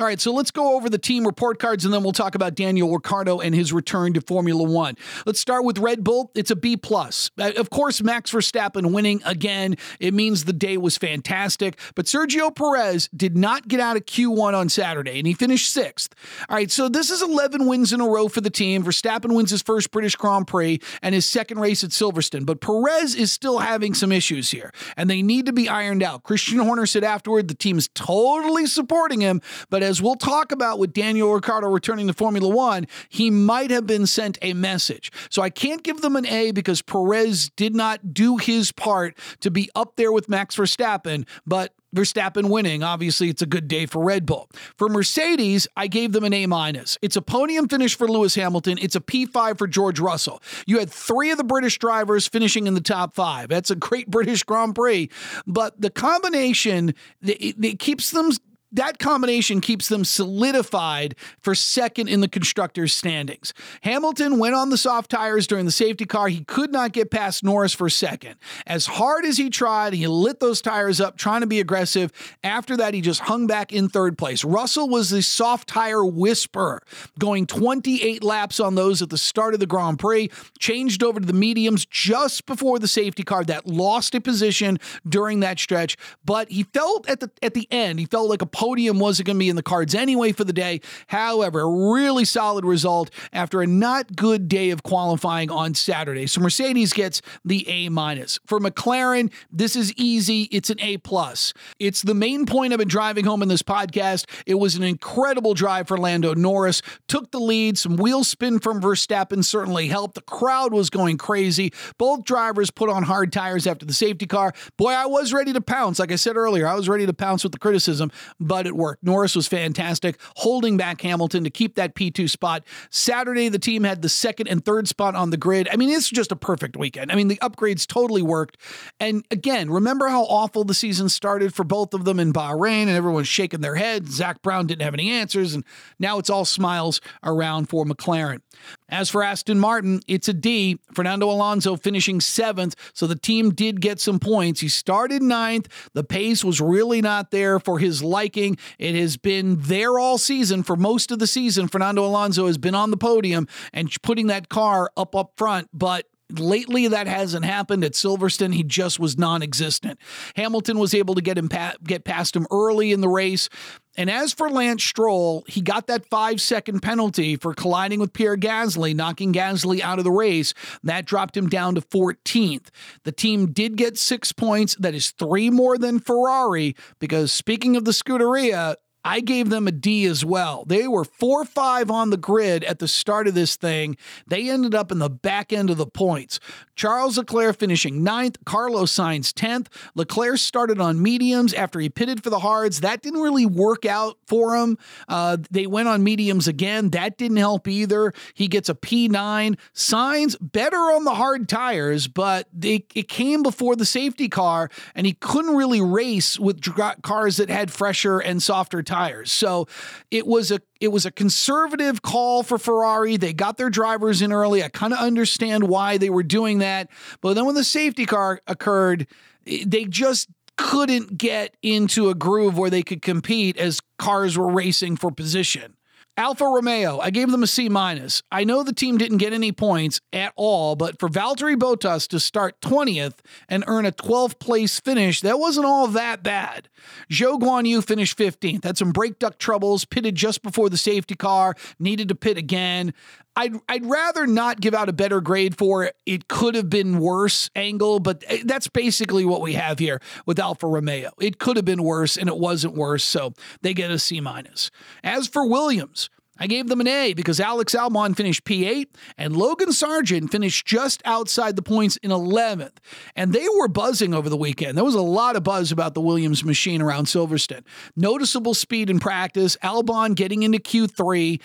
All 0.00 0.06
right, 0.06 0.18
so 0.18 0.32
let's 0.32 0.50
go 0.50 0.76
over 0.76 0.88
the 0.88 0.96
team 0.96 1.26
report 1.26 1.58
cards 1.58 1.84
and 1.84 1.92
then 1.92 2.02
we'll 2.02 2.12
talk 2.12 2.34
about 2.34 2.54
Daniel 2.54 2.90
Ricciardo 2.90 3.40
and 3.40 3.54
his 3.54 3.70
return 3.70 4.14
to 4.14 4.22
Formula 4.22 4.62
One. 4.62 4.96
Let's 5.26 5.40
start 5.40 5.62
with 5.62 5.76
Red 5.76 6.02
Bull. 6.02 6.30
It's 6.34 6.50
a 6.50 6.56
B 6.56 6.78
plus. 6.78 7.30
Uh, 7.38 7.52
of 7.58 7.68
course, 7.68 8.02
Max 8.02 8.30
Verstappen 8.30 8.94
winning 8.94 9.20
again. 9.26 9.76
It 9.98 10.14
means 10.14 10.44
the 10.44 10.54
day 10.54 10.78
was 10.78 10.96
fantastic. 10.96 11.78
But 11.94 12.06
Sergio 12.06 12.54
Perez 12.54 13.10
did 13.14 13.36
not 13.36 13.68
get 13.68 13.78
out 13.78 13.98
of 13.98 14.06
Q1 14.06 14.54
on 14.54 14.70
Saturday 14.70 15.18
and 15.18 15.26
he 15.26 15.34
finished 15.34 15.70
sixth. 15.70 16.14
All 16.48 16.56
right, 16.56 16.70
so 16.70 16.88
this 16.88 17.10
is 17.10 17.20
11 17.20 17.66
wins 17.66 17.92
in 17.92 18.00
a 18.00 18.08
row 18.08 18.28
for 18.28 18.40
the 18.40 18.48
team. 18.48 18.82
Verstappen 18.82 19.36
wins 19.36 19.50
his 19.50 19.60
first 19.60 19.90
British 19.90 20.16
Grand 20.16 20.46
Prix 20.46 20.80
and 21.02 21.14
his 21.14 21.26
second 21.26 21.58
race 21.58 21.84
at 21.84 21.90
Silverstone. 21.90 22.46
But 22.46 22.62
Perez 22.62 23.14
is 23.14 23.32
still 23.32 23.58
having 23.58 23.92
some 23.92 24.12
issues 24.12 24.50
here 24.50 24.72
and 24.96 25.10
they 25.10 25.20
need 25.20 25.44
to 25.44 25.52
be 25.52 25.68
ironed 25.68 26.02
out. 26.02 26.22
Christian 26.22 26.58
Horner 26.58 26.86
said 26.86 27.04
afterward 27.04 27.48
the 27.48 27.54
team 27.54 27.76
is 27.76 27.88
totally 27.88 28.64
supporting 28.64 29.20
him, 29.20 29.42
but 29.68 29.89
as 29.90 30.00
we'll 30.00 30.14
talk 30.14 30.52
about 30.52 30.78
with 30.78 30.92
Daniel 30.92 31.34
Ricciardo 31.34 31.68
returning 31.68 32.06
to 32.06 32.12
Formula 32.12 32.48
One, 32.48 32.86
he 33.08 33.28
might 33.28 33.72
have 33.72 33.88
been 33.88 34.06
sent 34.06 34.38
a 34.40 34.54
message. 34.54 35.10
So 35.30 35.42
I 35.42 35.50
can't 35.50 35.82
give 35.82 36.00
them 36.00 36.14
an 36.14 36.26
A 36.26 36.52
because 36.52 36.80
Perez 36.80 37.50
did 37.56 37.74
not 37.74 38.14
do 38.14 38.36
his 38.36 38.70
part 38.70 39.18
to 39.40 39.50
be 39.50 39.68
up 39.74 39.96
there 39.96 40.12
with 40.12 40.28
Max 40.28 40.56
Verstappen, 40.56 41.26
but 41.44 41.74
Verstappen 41.94 42.50
winning. 42.50 42.84
Obviously, 42.84 43.30
it's 43.30 43.42
a 43.42 43.46
good 43.46 43.66
day 43.66 43.84
for 43.84 44.00
Red 44.04 44.26
Bull. 44.26 44.48
For 44.76 44.88
Mercedes, 44.88 45.66
I 45.76 45.88
gave 45.88 46.12
them 46.12 46.22
an 46.22 46.32
A 46.32 46.46
minus. 46.46 46.96
It's 47.02 47.16
a 47.16 47.22
podium 47.22 47.66
finish 47.66 47.96
for 47.96 48.06
Lewis 48.06 48.36
Hamilton. 48.36 48.78
It's 48.80 48.94
a 48.94 49.00
P5 49.00 49.58
for 49.58 49.66
George 49.66 49.98
Russell. 49.98 50.40
You 50.66 50.78
had 50.78 50.88
three 50.88 51.32
of 51.32 51.38
the 51.38 51.42
British 51.42 51.80
drivers 51.80 52.28
finishing 52.28 52.68
in 52.68 52.74
the 52.74 52.80
top 52.80 53.14
five. 53.14 53.48
That's 53.48 53.72
a 53.72 53.76
great 53.76 54.08
British 54.08 54.44
Grand 54.44 54.76
Prix. 54.76 55.10
But 55.48 55.80
the 55.80 55.90
combination, 55.90 56.94
it, 57.22 57.56
it 57.64 57.78
keeps 57.80 58.12
them 58.12 58.30
that 58.72 58.98
combination 58.98 59.60
keeps 59.60 59.88
them 59.88 60.04
solidified 60.04 61.16
for 61.40 61.54
second 61.54 62.08
in 62.08 62.20
the 62.20 62.28
constructors' 62.28 62.92
standings. 62.92 63.52
Hamilton 63.82 64.38
went 64.38 64.54
on 64.54 64.70
the 64.70 64.76
soft 64.76 65.10
tires 65.10 65.46
during 65.46 65.64
the 65.64 65.72
safety 65.72 66.06
car. 66.06 66.28
He 66.28 66.44
could 66.44 66.72
not 66.72 66.92
get 66.92 67.10
past 67.10 67.42
Norris 67.44 67.72
for 67.72 67.88
second. 67.88 68.36
As 68.66 68.86
hard 68.86 69.24
as 69.24 69.36
he 69.36 69.50
tried, 69.50 69.92
he 69.92 70.06
lit 70.06 70.40
those 70.40 70.60
tires 70.60 71.00
up 71.00 71.16
trying 71.16 71.40
to 71.40 71.46
be 71.46 71.60
aggressive. 71.60 72.12
After 72.44 72.76
that, 72.76 72.94
he 72.94 73.00
just 73.00 73.20
hung 73.20 73.46
back 73.46 73.72
in 73.72 73.88
third 73.88 74.16
place. 74.16 74.44
Russell 74.44 74.88
was 74.88 75.10
the 75.10 75.22
soft 75.22 75.68
tire 75.68 76.04
whisperer, 76.04 76.82
going 77.18 77.46
28 77.46 78.22
laps 78.22 78.60
on 78.60 78.74
those 78.74 79.02
at 79.02 79.10
the 79.10 79.18
start 79.18 79.54
of 79.54 79.60
the 79.60 79.66
Grand 79.66 79.98
Prix, 79.98 80.30
changed 80.58 81.02
over 81.02 81.20
to 81.20 81.26
the 81.26 81.32
mediums 81.32 81.86
just 81.86 82.46
before 82.46 82.78
the 82.78 82.88
safety 82.88 83.22
car 83.22 83.44
that 83.44 83.66
lost 83.66 84.14
a 84.14 84.20
position 84.20 84.78
during 85.08 85.40
that 85.40 85.58
stretch, 85.58 85.96
but 86.24 86.50
he 86.50 86.64
felt 86.64 87.08
at 87.08 87.20
the 87.20 87.30
at 87.42 87.54
the 87.54 87.66
end, 87.70 87.98
he 87.98 88.06
felt 88.06 88.28
like 88.28 88.42
a 88.42 88.46
podium 88.60 88.98
wasn't 88.98 89.26
going 89.26 89.38
to 89.38 89.38
be 89.38 89.48
in 89.48 89.56
the 89.56 89.62
cards 89.62 89.94
anyway 89.94 90.32
for 90.32 90.44
the 90.44 90.52
day. 90.52 90.82
However, 91.06 91.66
really 91.66 92.26
solid 92.26 92.62
result 92.62 93.10
after 93.32 93.62
a 93.62 93.66
not 93.66 94.14
good 94.14 94.48
day 94.48 94.68
of 94.68 94.82
qualifying 94.82 95.50
on 95.50 95.72
Saturday. 95.72 96.26
So 96.26 96.42
Mercedes 96.42 96.92
gets 96.92 97.22
the 97.42 97.66
A 97.66 97.88
minus. 97.88 98.38
For 98.44 98.60
McLaren, 98.60 99.32
this 99.50 99.76
is 99.76 99.94
easy. 99.94 100.42
It's 100.52 100.68
an 100.68 100.78
A 100.80 100.98
plus. 100.98 101.54
It's 101.78 102.02
the 102.02 102.12
main 102.12 102.44
point 102.44 102.74
I've 102.74 102.78
been 102.78 102.86
driving 102.86 103.24
home 103.24 103.40
in 103.40 103.48
this 103.48 103.62
podcast. 103.62 104.26
It 104.44 104.56
was 104.56 104.74
an 104.74 104.82
incredible 104.82 105.54
drive 105.54 105.88
for 105.88 105.96
Lando 105.96 106.34
Norris. 106.34 106.82
Took 107.08 107.30
the 107.30 107.40
lead. 107.40 107.78
Some 107.78 107.96
wheel 107.96 108.24
spin 108.24 108.58
from 108.58 108.82
Verstappen 108.82 109.42
certainly 109.42 109.88
helped. 109.88 110.16
The 110.16 110.20
crowd 110.20 110.74
was 110.74 110.90
going 110.90 111.16
crazy. 111.16 111.72
Both 111.96 112.24
drivers 112.24 112.70
put 112.70 112.90
on 112.90 113.04
hard 113.04 113.32
tires 113.32 113.66
after 113.66 113.86
the 113.86 113.94
safety 113.94 114.26
car. 114.26 114.52
Boy, 114.76 114.92
I 114.92 115.06
was 115.06 115.32
ready 115.32 115.54
to 115.54 115.62
pounce. 115.62 115.98
Like 115.98 116.12
I 116.12 116.16
said 116.16 116.36
earlier, 116.36 116.66
I 116.66 116.74
was 116.74 116.90
ready 116.90 117.06
to 117.06 117.14
pounce 117.14 117.42
with 117.42 117.52
the 117.52 117.58
criticism 117.58 118.12
but 118.50 118.66
it 118.66 118.74
worked. 118.74 119.04
Norris 119.04 119.36
was 119.36 119.46
fantastic, 119.46 120.18
holding 120.34 120.76
back 120.76 121.00
Hamilton 121.02 121.44
to 121.44 121.50
keep 121.50 121.76
that 121.76 121.94
P2 121.94 122.28
spot. 122.28 122.64
Saturday, 122.90 123.48
the 123.48 123.60
team 123.60 123.84
had 123.84 124.02
the 124.02 124.08
second 124.08 124.48
and 124.48 124.64
third 124.64 124.88
spot 124.88 125.14
on 125.14 125.30
the 125.30 125.36
grid. 125.36 125.68
I 125.70 125.76
mean, 125.76 125.88
it's 125.88 126.10
just 126.10 126.32
a 126.32 126.36
perfect 126.36 126.76
weekend. 126.76 127.12
I 127.12 127.14
mean, 127.14 127.28
the 127.28 127.36
upgrades 127.36 127.86
totally 127.86 128.22
worked. 128.22 128.56
And 128.98 129.24
again, 129.30 129.70
remember 129.70 130.08
how 130.08 130.24
awful 130.24 130.64
the 130.64 130.74
season 130.74 131.08
started 131.08 131.54
for 131.54 131.62
both 131.62 131.94
of 131.94 132.04
them 132.04 132.18
in 132.18 132.32
Bahrain, 132.32 132.88
and 132.88 132.90
everyone's 132.90 133.28
shaking 133.28 133.60
their 133.60 133.76
head. 133.76 134.08
Zak 134.08 134.42
Brown 134.42 134.66
didn't 134.66 134.82
have 134.82 134.94
any 134.94 135.10
answers, 135.12 135.54
and 135.54 135.64
now 136.00 136.18
it's 136.18 136.28
all 136.28 136.44
smiles 136.44 137.00
around 137.22 137.68
for 137.68 137.84
McLaren. 137.84 138.40
As 138.88 139.08
for 139.08 139.22
Aston 139.22 139.60
Martin, 139.60 140.00
it's 140.08 140.28
a 140.28 140.32
D. 140.32 140.80
Fernando 140.92 141.30
Alonso 141.30 141.76
finishing 141.76 142.20
seventh, 142.20 142.74
so 142.94 143.06
the 143.06 143.14
team 143.14 143.50
did 143.50 143.80
get 143.80 144.00
some 144.00 144.18
points. 144.18 144.58
He 144.58 144.68
started 144.68 145.22
ninth. 145.22 145.68
The 145.94 146.02
pace 146.02 146.42
was 146.42 146.60
really 146.60 147.00
not 147.00 147.30
there 147.30 147.60
for 147.60 147.78
his 147.78 148.02
liking. 148.02 148.39
It 148.78 148.94
has 148.94 149.16
been 149.16 149.56
there 149.58 149.98
all 149.98 150.18
season. 150.18 150.62
For 150.62 150.76
most 150.76 151.10
of 151.10 151.18
the 151.18 151.26
season, 151.26 151.68
Fernando 151.68 152.04
Alonso 152.04 152.46
has 152.46 152.58
been 152.58 152.74
on 152.74 152.90
the 152.90 152.96
podium 152.96 153.46
and 153.72 153.90
putting 154.02 154.26
that 154.28 154.48
car 154.48 154.90
up 154.96 155.14
up 155.14 155.32
front, 155.36 155.68
but 155.72 156.06
Lately, 156.38 156.88
that 156.88 157.06
hasn't 157.06 157.44
happened 157.44 157.84
at 157.84 157.92
Silverstone. 157.92 158.54
He 158.54 158.62
just 158.62 158.98
was 158.98 159.18
non-existent. 159.18 159.98
Hamilton 160.36 160.78
was 160.78 160.94
able 160.94 161.14
to 161.14 161.20
get 161.20 161.38
him 161.38 161.48
pa- 161.48 161.74
get 161.82 162.04
past 162.04 162.36
him 162.36 162.46
early 162.50 162.92
in 162.92 163.00
the 163.00 163.08
race. 163.08 163.48
And 163.96 164.08
as 164.08 164.32
for 164.32 164.48
Lance 164.48 164.84
Stroll, 164.84 165.44
he 165.48 165.60
got 165.60 165.88
that 165.88 166.08
five 166.08 166.40
second 166.40 166.80
penalty 166.80 167.36
for 167.36 167.54
colliding 167.54 167.98
with 167.98 168.12
Pierre 168.12 168.36
Gasly, 168.36 168.94
knocking 168.94 169.32
Gasly 169.32 169.80
out 169.80 169.98
of 169.98 170.04
the 170.04 170.12
race. 170.12 170.54
That 170.84 171.06
dropped 171.06 171.36
him 171.36 171.48
down 171.48 171.74
to 171.74 171.80
14th. 171.80 172.68
The 173.04 173.12
team 173.12 173.52
did 173.52 173.76
get 173.76 173.98
six 173.98 174.32
points. 174.32 174.76
That 174.76 174.94
is 174.94 175.10
three 175.10 175.50
more 175.50 175.76
than 175.76 175.98
Ferrari, 175.98 176.76
because 177.00 177.32
speaking 177.32 177.76
of 177.76 177.84
the 177.84 177.90
Scuderia, 177.90 178.76
I 179.04 179.20
gave 179.20 179.48
them 179.48 179.66
a 179.66 179.72
D 179.72 180.04
as 180.04 180.24
well. 180.24 180.64
They 180.66 180.86
were 180.86 181.04
4 181.04 181.44
5 181.44 181.90
on 181.90 182.10
the 182.10 182.16
grid 182.16 182.64
at 182.64 182.78
the 182.78 182.88
start 182.88 183.26
of 183.26 183.34
this 183.34 183.56
thing. 183.56 183.96
They 184.26 184.50
ended 184.50 184.74
up 184.74 184.92
in 184.92 184.98
the 184.98 185.08
back 185.08 185.52
end 185.52 185.70
of 185.70 185.78
the 185.78 185.86
points. 185.86 186.38
Charles 186.76 187.18
Leclerc 187.18 187.58
finishing 187.58 188.02
ninth, 188.02 188.38
Carlos 188.44 188.92
Sainz 188.92 189.32
10th. 189.32 189.66
Leclerc 189.94 190.38
started 190.38 190.80
on 190.80 191.02
mediums 191.02 191.52
after 191.52 191.78
he 191.78 191.88
pitted 191.88 192.22
for 192.22 192.30
the 192.30 192.38
hards. 192.38 192.80
That 192.80 193.02
didn't 193.02 193.20
really 193.20 193.46
work 193.46 193.84
out 193.84 194.16
for 194.26 194.56
him. 194.56 194.78
Uh, 195.08 195.38
they 195.50 195.66
went 195.66 195.88
on 195.88 196.02
mediums 196.02 196.48
again. 196.48 196.90
That 196.90 197.18
didn't 197.18 197.36
help 197.36 197.68
either. 197.68 198.12
He 198.34 198.48
gets 198.48 198.68
a 198.68 198.74
P9. 198.74 199.58
Sainz 199.74 200.36
better 200.40 200.76
on 200.76 201.04
the 201.04 201.14
hard 201.14 201.48
tires, 201.48 202.06
but 202.06 202.48
they, 202.52 202.84
it 202.94 203.08
came 203.08 203.42
before 203.42 203.76
the 203.76 203.84
safety 203.84 204.28
car, 204.28 204.70
and 204.94 205.06
he 205.06 205.12
couldn't 205.12 205.56
really 205.56 205.82
race 205.82 206.38
with 206.38 206.62
cars 207.02 207.36
that 207.38 207.50
had 207.50 207.70
fresher 207.70 208.18
and 208.18 208.42
softer 208.42 208.82
tires. 208.90 209.30
So 209.30 209.68
it 210.10 210.26
was 210.26 210.50
a 210.50 210.60
it 210.80 210.88
was 210.88 211.06
a 211.06 211.10
conservative 211.10 212.02
call 212.02 212.42
for 212.42 212.58
Ferrari. 212.58 213.16
They 213.16 213.32
got 213.32 213.56
their 213.56 213.70
drivers 213.70 214.20
in 214.20 214.32
early. 214.32 214.62
I 214.62 214.68
kind 214.68 214.92
of 214.92 214.98
understand 214.98 215.64
why 215.64 215.96
they 215.96 216.10
were 216.10 216.24
doing 216.24 216.58
that. 216.58 216.90
But 217.20 217.34
then 217.34 217.46
when 217.46 217.54
the 217.54 217.64
safety 217.64 218.04
car 218.04 218.40
occurred, 218.46 219.06
they 219.44 219.84
just 219.84 220.28
couldn't 220.56 221.16
get 221.16 221.56
into 221.62 222.10
a 222.10 222.14
groove 222.14 222.58
where 222.58 222.68
they 222.68 222.82
could 222.82 223.00
compete 223.00 223.56
as 223.56 223.80
cars 223.98 224.36
were 224.36 224.50
racing 224.50 224.96
for 224.96 225.10
position. 225.10 225.76
Alfa 226.16 226.44
Romeo, 226.44 226.98
I 226.98 227.10
gave 227.10 227.30
them 227.30 227.42
a 227.42 227.46
C 227.46 227.68
minus. 227.68 228.22
I 228.30 228.44
know 228.44 228.62
the 228.62 228.74
team 228.74 228.98
didn't 228.98 229.18
get 229.18 229.32
any 229.32 229.52
points 229.52 230.00
at 230.12 230.32
all, 230.36 230.76
but 230.76 230.98
for 230.98 231.08
Valtteri 231.08 231.56
Bottas 231.56 232.06
to 232.08 232.20
start 232.20 232.60
20th 232.60 233.18
and 233.48 233.64
earn 233.66 233.86
a 233.86 233.92
12th 233.92 234.38
place 234.38 234.80
finish, 234.80 235.22
that 235.22 235.38
wasn't 235.38 235.66
all 235.66 235.86
that 235.88 236.22
bad. 236.22 236.68
Zhou 237.10 237.38
Guanyu 237.40 237.82
finished 237.82 238.18
15th, 238.18 238.64
had 238.64 238.76
some 238.76 238.92
brake 238.92 239.18
duct 239.18 239.38
troubles, 239.38 239.84
pitted 239.84 240.14
just 240.14 240.42
before 240.42 240.68
the 240.68 240.76
safety 240.76 241.14
car, 241.14 241.54
needed 241.78 242.08
to 242.08 242.14
pit 242.14 242.36
again. 242.36 242.92
I'd, 243.40 243.54
I'd 243.70 243.86
rather 243.86 244.26
not 244.26 244.60
give 244.60 244.74
out 244.74 244.90
a 244.90 244.92
better 244.92 245.22
grade 245.22 245.56
for 245.56 245.84
it. 245.84 246.28
Could 246.28 246.54
have 246.54 246.68
been 246.68 246.98
worse 246.98 247.48
angle, 247.56 247.98
but 247.98 248.22
eh, 248.26 248.42
that's 248.44 248.68
basically 248.68 249.24
what 249.24 249.40
we 249.40 249.54
have 249.54 249.78
here 249.78 250.02
with 250.26 250.38
Alfa 250.38 250.66
Romeo. 250.66 251.10
It 251.18 251.38
could 251.38 251.56
have 251.56 251.64
been 251.64 251.82
worse 251.82 252.18
and 252.18 252.28
it 252.28 252.36
wasn't 252.36 252.74
worse, 252.74 253.02
so 253.02 253.32
they 253.62 253.72
get 253.72 253.90
a 253.90 253.98
C 253.98 254.20
minus. 254.20 254.70
As 255.02 255.26
for 255.26 255.48
Williams, 255.48 256.10
I 256.38 256.46
gave 256.46 256.68
them 256.68 256.80
an 256.80 256.88
A 256.88 257.12
because 257.12 257.38
Alex 257.38 257.74
Albon 257.74 258.16
finished 258.16 258.44
P8 258.44 258.86
and 259.18 259.36
Logan 259.36 259.68
Sargeant 259.68 260.30
finished 260.30 260.66
just 260.66 261.02
outside 261.04 261.54
the 261.54 261.62
points 261.62 261.96
in 261.98 262.10
11th. 262.10 262.78
And 263.14 263.32
they 263.34 263.46
were 263.58 263.68
buzzing 263.68 264.14
over 264.14 264.30
the 264.30 264.38
weekend. 264.38 264.76
There 264.76 264.84
was 264.84 264.94
a 264.94 265.02
lot 265.02 265.36
of 265.36 265.44
buzz 265.44 265.70
about 265.70 265.92
the 265.92 266.00
Williams 266.00 266.42
machine 266.42 266.80
around 266.80 267.06
Silverstone. 267.06 267.64
Noticeable 267.94 268.54
speed 268.54 268.88
in 268.88 269.00
practice, 269.00 269.56
Albon 269.62 270.14
getting 270.14 270.42
into 270.42 270.58
Q3 270.58 271.40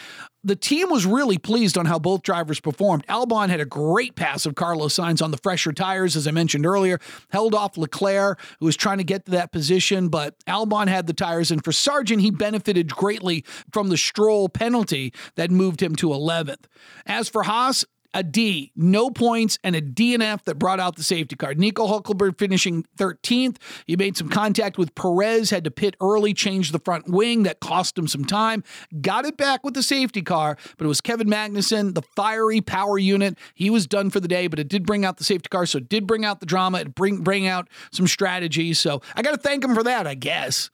the 0.45 0.55
team 0.55 0.91
was 0.91 1.07
really 1.07 1.39
pleased 1.39 1.75
on 1.75 1.87
how 1.87 1.97
both 1.97 2.21
drivers 2.21 2.59
performed. 2.59 3.05
Albon 3.07 3.49
had 3.49 3.59
a 3.59 3.65
great 3.65 4.15
pass 4.15 4.45
of 4.45 4.53
Carlos 4.53 4.93
Sainz 4.93 5.21
on 5.21 5.31
the 5.31 5.37
fresher 5.37 5.73
tires, 5.73 6.15
as 6.15 6.27
I 6.27 6.31
mentioned 6.31 6.67
earlier, 6.67 6.99
held 7.31 7.55
off 7.55 7.77
Leclerc, 7.77 8.39
who 8.59 8.67
was 8.67 8.77
trying 8.77 8.99
to 8.99 9.03
get 9.03 9.25
to 9.25 9.31
that 9.31 9.51
position, 9.51 10.07
but 10.09 10.35
Albon 10.45 10.87
had 10.87 11.07
the 11.07 11.13
tires. 11.13 11.49
And 11.49 11.63
for 11.63 11.71
Sargeant, 11.71 12.21
he 12.21 12.29
benefited 12.29 12.95
greatly 12.95 13.43
from 13.73 13.89
the 13.89 13.97
Stroll 13.97 14.47
penalty 14.47 15.13
that 15.35 15.49
moved 15.49 15.81
him 15.81 15.95
to 15.95 16.09
11th. 16.09 16.65
As 17.07 17.27
for 17.27 17.43
Haas, 17.43 17.83
a 18.15 18.23
D, 18.23 18.71
no 18.75 19.11
points, 19.11 19.59
and 19.63 19.75
a 19.75 19.81
DNF 19.81 20.43
that 20.45 20.57
brought 20.57 20.79
out 20.79 20.95
the 20.95 21.03
safety 21.03 21.35
car. 21.35 21.53
Nico 21.53 21.85
Hulkenberg 21.85 22.39
finishing 22.39 22.85
13th. 22.97 23.57
He 23.85 23.97
made 23.97 24.15
some 24.15 24.29
contact 24.29 24.77
with 24.77 24.95
Perez, 24.95 25.49
had 25.49 25.65
to 25.65 25.71
pit 25.71 25.95
early, 26.01 26.33
change 26.33 26.71
the 26.71 26.79
front 26.79 27.09
wing. 27.09 27.43
That 27.43 27.59
cost 27.59 27.97
him 27.97 28.07
some 28.07 28.23
time. 28.23 28.63
Got 29.01 29.25
it 29.25 29.35
back 29.35 29.63
with 29.65 29.73
the 29.73 29.83
safety 29.83 30.21
car, 30.21 30.57
but 30.77 30.85
it 30.85 30.87
was 30.87 31.01
Kevin 31.01 31.27
Magnussen, 31.27 31.93
the 31.93 32.03
fiery 32.15 32.61
power 32.61 32.97
unit. 32.97 33.37
He 33.53 33.69
was 33.69 33.85
done 33.85 34.09
for 34.09 34.21
the 34.21 34.29
day, 34.29 34.47
but 34.47 34.59
it 34.59 34.69
did 34.69 34.85
bring 34.85 35.03
out 35.03 35.17
the 35.17 35.25
safety 35.25 35.49
car, 35.49 35.65
so 35.65 35.79
it 35.79 35.89
did 35.89 36.07
bring 36.07 36.23
out 36.23 36.39
the 36.39 36.45
drama. 36.45 36.79
It 36.79 36.95
bring 36.95 37.17
bring 37.17 37.47
out 37.47 37.67
some 37.91 38.07
strategies. 38.07 38.79
So 38.79 39.01
I 39.15 39.21
got 39.21 39.31
to 39.31 39.37
thank 39.37 39.63
him 39.63 39.75
for 39.75 39.83
that, 39.83 40.07
I 40.07 40.13
guess. 40.15 40.69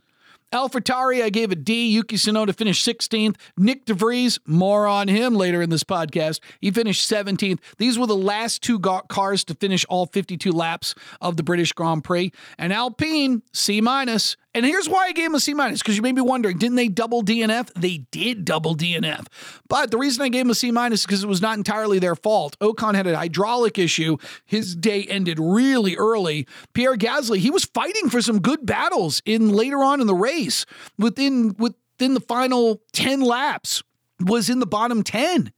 AlphaTauri, 0.54 1.24
I 1.24 1.30
gave 1.30 1.52
a 1.52 1.56
D. 1.56 1.88
Yuki 1.88 2.18
Tsunoda 2.18 2.54
finished 2.54 2.86
16th. 2.86 3.38
Nyck 3.58 3.86
de 3.86 3.94
Vries, 3.94 4.38
more 4.46 4.86
on 4.86 5.08
him 5.08 5.34
later 5.34 5.62
in 5.62 5.70
this 5.70 5.84
podcast. 5.86 6.42
He 6.60 6.72
finished 6.72 7.10
17th. 7.10 7.60
These 7.78 7.98
were 7.98 8.08
the 8.08 8.18
last 8.18 8.62
two 8.62 8.80
cars 8.80 9.46
to 9.46 9.56
finish 9.56 9.86
all 9.88 10.08
52 10.08 10.52
laps 10.52 10.94
of 11.22 11.38
the 11.38 11.44
British 11.44 11.72
Grand 11.72 12.04
Prix. 12.04 12.34
And 12.58 12.74
Alpine, 12.74 13.44
C 13.54 13.80
minus. 13.80 14.36
And 14.54 14.66
here's 14.66 14.90
why 14.90 15.06
I 15.06 15.12
gave 15.14 15.28
him 15.28 15.36
a 15.36 15.40
C 15.40 15.54
minus 15.54 15.82
because 15.82 15.96
you 15.96 16.02
may 16.02 16.12
be 16.12 16.22
wondering, 16.22 16.58
didn't 16.58 16.76
they 16.76 16.90
double 16.90 17.24
DNF? 17.24 17.72
They 17.74 18.00
did 18.12 18.44
double 18.44 18.76
DNF. 18.76 19.28
But 19.70 19.92
the 19.92 19.98
reason 19.98 20.24
I 20.24 20.30
gave 20.30 20.42
him 20.42 20.50
a 20.50 20.56
C 20.56 20.72
minus 20.72 21.02
is 21.02 21.06
because 21.06 21.24
it 21.24 21.28
was 21.28 21.42
not 21.42 21.58
entirely 21.58 22.00
their 22.00 22.16
fault. 22.16 22.58
Ocon 22.60 22.96
had 22.96 23.08
a 23.08 23.16
hydraulic 23.16 23.80
issue. 23.80 24.18
His 24.46 24.76
day 24.76 25.04
ended 25.04 25.40
really 25.40 25.96
early. 25.96 26.48
Pierre 26.74 26.98
Gasly, 26.98 27.38
he 27.38 27.50
was 27.50 27.64
fighting 27.64 28.10
for 28.10 28.22
some 28.22 28.42
good 28.42 28.66
battles 28.66 29.22
in 29.26 29.50
later 29.50 29.84
on 29.84 30.02
in 30.02 30.08
the 30.08 30.16
race. 30.16 30.66
Within 30.98 31.56
within 31.58 32.14
the 32.14 32.20
final 32.20 32.82
10 32.92 33.22
laps, 33.22 33.84
was 34.20 34.50
in 34.50 34.60
the 34.60 34.66
bottom 34.68 35.04
10 35.04 35.52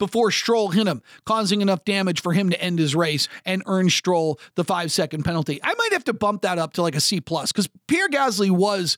before 0.00 0.32
Stroll 0.32 0.70
hit 0.70 0.88
him, 0.88 1.02
causing 1.24 1.60
enough 1.60 1.84
damage 1.84 2.20
for 2.20 2.32
him 2.32 2.50
to 2.50 2.60
end 2.60 2.80
his 2.80 2.96
race 2.96 3.28
and 3.44 3.62
earn 3.66 3.88
Stroll 3.88 4.40
the 4.56 4.64
five 4.64 4.90
second 4.90 5.22
penalty. 5.22 5.60
I 5.62 5.74
might 5.74 5.92
have 5.92 6.02
to 6.04 6.12
bump 6.12 6.42
that 6.42 6.58
up 6.58 6.72
to 6.72 6.82
like 6.82 6.96
a 6.96 7.00
C 7.00 7.20
plus 7.20 7.52
because 7.52 7.68
Pierre 7.86 8.08
Gasly 8.08 8.50
was 8.50 8.96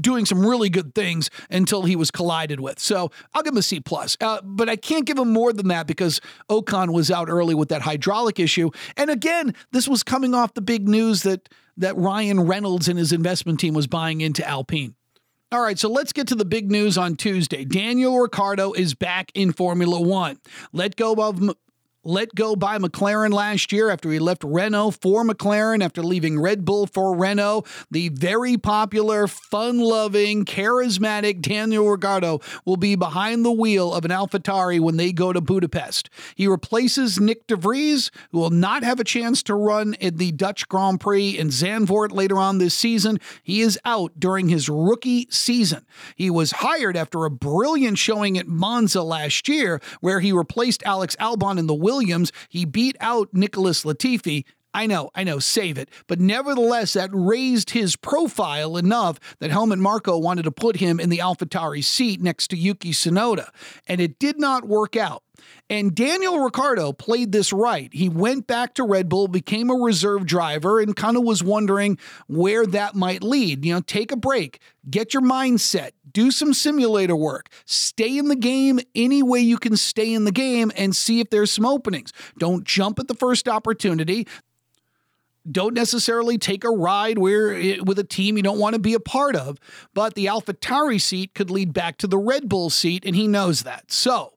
doing 0.00 0.26
some 0.26 0.44
really 0.44 0.68
good 0.68 0.94
things 0.94 1.30
until 1.48 1.84
he 1.84 1.96
was 1.96 2.10
collided 2.10 2.60
with. 2.60 2.78
So 2.78 3.10
I'll 3.32 3.42
give 3.42 3.54
him 3.54 3.58
a 3.58 3.62
C 3.62 3.80
plus, 3.80 4.18
uh, 4.20 4.40
but 4.44 4.68
I 4.68 4.76
can't 4.76 5.06
give 5.06 5.16
him 5.16 5.32
more 5.32 5.54
than 5.54 5.68
that 5.68 5.86
because 5.86 6.20
Ocon 6.50 6.92
was 6.92 7.10
out 7.10 7.30
early 7.30 7.54
with 7.54 7.70
that 7.70 7.80
hydraulic 7.80 8.38
issue. 8.38 8.70
And 8.98 9.08
again, 9.08 9.54
this 9.72 9.88
was 9.88 10.02
coming 10.02 10.34
off 10.34 10.52
the 10.52 10.60
big 10.60 10.86
news 10.86 11.22
that 11.22 11.48
that 11.76 11.96
Ryan 11.96 12.40
Reynolds 12.40 12.88
and 12.88 12.98
his 12.98 13.10
investment 13.12 13.58
team 13.58 13.72
was 13.72 13.86
buying 13.86 14.20
into 14.20 14.46
Alpine. 14.46 14.94
All 15.52 15.60
right, 15.60 15.76
so 15.76 15.88
let's 15.88 16.12
get 16.12 16.28
to 16.28 16.36
the 16.36 16.44
big 16.44 16.70
news 16.70 16.96
on 16.96 17.16
Tuesday. 17.16 17.64
Daniel 17.64 18.20
Ricciardo 18.20 18.72
is 18.72 18.94
back 18.94 19.32
in 19.34 19.52
Formula 19.52 20.00
One. 20.00 20.38
Let 20.72 20.94
go 20.94 21.14
of 21.14 21.40
let 22.04 22.34
go 22.34 22.56
by 22.56 22.78
McLaren 22.78 23.32
last 23.32 23.72
year 23.72 23.90
after 23.90 24.10
he 24.10 24.18
left 24.18 24.42
Renault 24.42 24.92
for 24.92 25.22
McLaren 25.22 25.84
after 25.84 26.02
leaving 26.02 26.40
Red 26.40 26.64
Bull 26.64 26.86
for 26.86 27.14
Renault. 27.14 27.66
The 27.90 28.08
very 28.08 28.56
popular, 28.56 29.26
fun 29.26 29.78
loving, 29.78 30.44
charismatic 30.44 31.42
Daniel 31.42 31.90
Ricciardo 31.90 32.40
will 32.64 32.78
be 32.78 32.94
behind 32.94 33.44
the 33.44 33.52
wheel 33.52 33.92
of 33.92 34.04
an 34.04 34.10
AlphaTauri 34.10 34.80
when 34.80 34.96
they 34.96 35.12
go 35.12 35.32
to 35.32 35.40
Budapest. 35.40 36.08
He 36.34 36.46
replaces 36.46 37.18
Nyck 37.18 37.46
de 37.46 37.56
Vries, 37.56 38.10
who 38.30 38.38
will 38.38 38.50
not 38.50 38.82
have 38.82 38.98
a 38.98 39.04
chance 39.04 39.42
to 39.44 39.54
run 39.54 39.94
in 39.94 40.16
the 40.16 40.32
Dutch 40.32 40.68
Grand 40.68 41.00
Prix 41.00 41.36
in 41.38 41.48
Zandvoort 41.48 42.12
later 42.12 42.38
on 42.38 42.58
this 42.58 42.74
season. 42.74 43.18
He 43.42 43.60
is 43.60 43.78
out 43.84 44.18
during 44.18 44.48
his 44.48 44.68
rookie 44.68 45.26
season. 45.30 45.84
He 46.16 46.30
was 46.30 46.52
hired 46.52 46.96
after 46.96 47.24
a 47.24 47.30
brilliant 47.30 47.98
showing 47.98 48.38
at 48.38 48.46
Monza 48.46 49.02
last 49.02 49.48
year, 49.48 49.80
where 50.00 50.20
he 50.20 50.32
replaced 50.32 50.82
Alex 50.84 51.14
Albon 51.16 51.58
in 51.58 51.66
the 51.66 51.74
Williams. 51.90 52.30
He 52.48 52.64
beat 52.64 52.96
out 53.00 53.34
Nicholas 53.34 53.82
Latifi. 53.82 54.44
I 54.72 54.86
know, 54.86 55.10
I 55.16 55.24
know, 55.24 55.40
save 55.40 55.76
it. 55.76 55.88
But 56.06 56.20
nevertheless, 56.20 56.92
that 56.92 57.10
raised 57.12 57.70
his 57.70 57.96
profile 57.96 58.76
enough 58.76 59.18
that 59.40 59.50
Helmut 59.50 59.80
Marko 59.80 60.16
wanted 60.16 60.44
to 60.44 60.52
put 60.52 60.76
him 60.76 61.00
in 61.00 61.10
the 61.10 61.18
AlphaTauri 61.18 61.82
seat 61.82 62.22
next 62.22 62.48
to 62.48 62.56
Yuki 62.56 62.92
Tsunoda. 62.92 63.48
And 63.88 64.00
it 64.00 64.20
did 64.20 64.38
not 64.38 64.68
work 64.68 64.96
out. 64.96 65.24
And 65.68 65.94
Daniel 65.94 66.40
Ricciardo 66.40 66.92
played 66.92 67.32
this 67.32 67.52
right. 67.52 67.90
He 67.92 68.08
went 68.08 68.46
back 68.46 68.74
to 68.74 68.84
Red 68.84 69.08
Bull, 69.08 69.28
became 69.28 69.70
a 69.70 69.74
reserve 69.74 70.26
driver, 70.26 70.80
and 70.80 70.96
kind 70.96 71.16
of 71.16 71.24
was 71.24 71.42
wondering 71.42 71.98
where 72.26 72.66
that 72.66 72.94
might 72.94 73.22
lead. 73.22 73.64
You 73.64 73.74
know, 73.74 73.80
take 73.80 74.12
a 74.12 74.16
break, 74.16 74.60
get 74.88 75.14
your 75.14 75.22
mindset, 75.22 75.90
do 76.10 76.30
some 76.30 76.52
simulator 76.52 77.16
work, 77.16 77.48
stay 77.64 78.18
in 78.18 78.28
the 78.28 78.36
game 78.36 78.80
any 78.94 79.22
way 79.22 79.40
you 79.40 79.58
can 79.58 79.76
stay 79.76 80.12
in 80.12 80.24
the 80.24 80.32
game 80.32 80.72
and 80.76 80.94
see 80.94 81.20
if 81.20 81.30
there's 81.30 81.52
some 81.52 81.66
openings. 81.66 82.12
Don't 82.38 82.64
jump 82.64 82.98
at 82.98 83.08
the 83.08 83.14
first 83.14 83.48
opportunity 83.48 84.26
don't 85.50 85.74
necessarily 85.74 86.38
take 86.38 86.64
a 86.64 86.70
ride 86.70 87.18
where 87.18 87.54
eh, 87.54 87.78
with 87.84 87.98
a 87.98 88.04
team 88.04 88.36
you 88.36 88.42
don't 88.42 88.58
want 88.58 88.74
to 88.74 88.80
be 88.80 88.94
a 88.94 89.00
part 89.00 89.36
of, 89.36 89.58
but 89.94 90.14
the 90.14 90.26
AlphaTauri 90.26 91.00
seat 91.00 91.34
could 91.34 91.50
lead 91.50 91.72
back 91.72 91.96
to 91.98 92.06
the 92.06 92.18
Red 92.18 92.48
Bull 92.48 92.70
seat, 92.70 93.04
and 93.04 93.16
he 93.16 93.26
knows 93.26 93.62
that. 93.62 93.90
So 93.90 94.34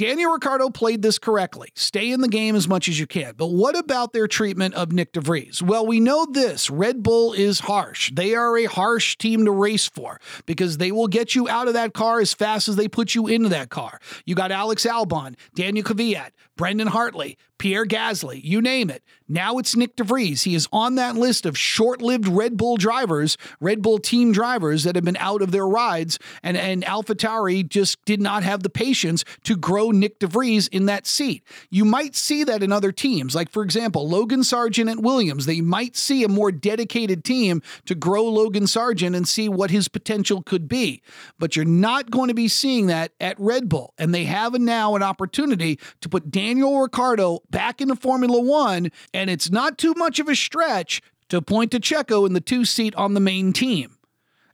Daniel 0.00 0.32
Ricciardo 0.32 0.70
played 0.70 1.02
this 1.02 1.18
correctly. 1.18 1.68
Stay 1.74 2.10
in 2.10 2.22
the 2.22 2.28
game 2.28 2.56
as 2.56 2.66
much 2.66 2.88
as 2.88 2.98
you 2.98 3.06
can. 3.06 3.34
But 3.36 3.48
what 3.48 3.76
about 3.76 4.14
their 4.14 4.26
treatment 4.26 4.72
of 4.72 4.88
Nyck 4.88 5.12
de 5.12 5.20
Vries? 5.20 5.62
Well, 5.62 5.86
we 5.86 6.00
know 6.00 6.24
this 6.24 6.70
Red 6.70 7.02
Bull 7.02 7.34
is 7.34 7.60
harsh. 7.60 8.10
They 8.10 8.34
are 8.34 8.56
a 8.56 8.64
harsh 8.64 9.18
team 9.18 9.44
to 9.44 9.50
race 9.50 9.90
for 9.90 10.18
because 10.46 10.78
they 10.78 10.90
will 10.90 11.06
get 11.06 11.34
you 11.34 11.50
out 11.50 11.68
of 11.68 11.74
that 11.74 11.92
car 11.92 12.18
as 12.18 12.32
fast 12.32 12.66
as 12.66 12.76
they 12.76 12.88
put 12.88 13.14
you 13.14 13.26
into 13.26 13.50
that 13.50 13.68
car. 13.68 14.00
You 14.24 14.34
got 14.34 14.50
Alex 14.50 14.86
Albon, 14.86 15.34
Daniel 15.54 15.84
Kvyat, 15.84 16.30
Brendan 16.60 16.88
Hartley, 16.88 17.38
Pierre 17.56 17.86
Gasly, 17.86 18.38
you 18.44 18.60
name 18.60 18.90
it. 18.90 19.02
Now 19.26 19.58
it's 19.58 19.74
Nyck 19.74 19.96
de 19.96 20.04
Vries. 20.04 20.42
He 20.42 20.54
is 20.54 20.68
on 20.72 20.96
that 20.96 21.14
list 21.14 21.46
of 21.46 21.56
short 21.56 22.02
lived 22.02 22.26
Red 22.26 22.56
Bull 22.56 22.76
drivers, 22.76 23.38
Red 23.60 23.80
Bull 23.80 23.98
team 23.98 24.32
drivers 24.32 24.84
that 24.84 24.94
have 24.94 25.04
been 25.04 25.16
out 25.18 25.40
of 25.40 25.52
their 25.52 25.66
rides. 25.66 26.18
And, 26.42 26.56
and 26.56 26.82
AlphaTauri 26.84 27.68
just 27.68 28.04
did 28.04 28.20
not 28.20 28.42
have 28.42 28.62
the 28.62 28.68
patience 28.68 29.24
to 29.44 29.56
grow 29.56 29.88
Nyck 29.88 30.18
de 30.18 30.26
Vries 30.26 30.68
in 30.68 30.86
that 30.86 31.06
seat. 31.06 31.44
You 31.70 31.84
might 31.84 32.16
see 32.16 32.44
that 32.44 32.62
in 32.62 32.72
other 32.72 32.92
teams. 32.92 33.34
Like, 33.34 33.50
for 33.50 33.62
example, 33.62 34.08
Logan 34.08 34.40
Sargeant 34.40 34.90
at 34.90 34.98
Williams. 34.98 35.46
They 35.46 35.60
might 35.60 35.96
see 35.96 36.24
a 36.24 36.28
more 36.28 36.50
dedicated 36.50 37.24
team 37.24 37.62
to 37.86 37.94
grow 37.94 38.24
Logan 38.24 38.64
Sargeant 38.64 39.16
and 39.16 39.28
see 39.28 39.48
what 39.48 39.70
his 39.70 39.88
potential 39.88 40.42
could 40.42 40.68
be. 40.68 41.02
But 41.38 41.56
you're 41.56 41.64
not 41.64 42.10
going 42.10 42.28
to 42.28 42.34
be 42.34 42.48
seeing 42.48 42.88
that 42.88 43.12
at 43.20 43.38
Red 43.38 43.68
Bull. 43.68 43.94
And 43.96 44.14
they 44.14 44.24
have 44.24 44.58
now 44.58 44.96
an 44.96 45.02
opportunity 45.02 45.78
to 46.00 46.08
put 46.08 46.30
Daniel 46.50 46.80
Ricciardo 46.80 47.38
back 47.50 47.80
into 47.80 47.94
Formula 47.94 48.40
One, 48.40 48.90
and 49.14 49.30
it's 49.30 49.52
not 49.52 49.78
too 49.78 49.94
much 49.96 50.18
of 50.18 50.28
a 50.28 50.34
stretch 50.34 51.00
to 51.28 51.40
point 51.40 51.70
to 51.70 51.78
Checo 51.78 52.26
in 52.26 52.32
the 52.32 52.40
two 52.40 52.64
seat 52.64 52.92
on 52.96 53.14
the 53.14 53.20
main 53.20 53.52
team. 53.52 53.98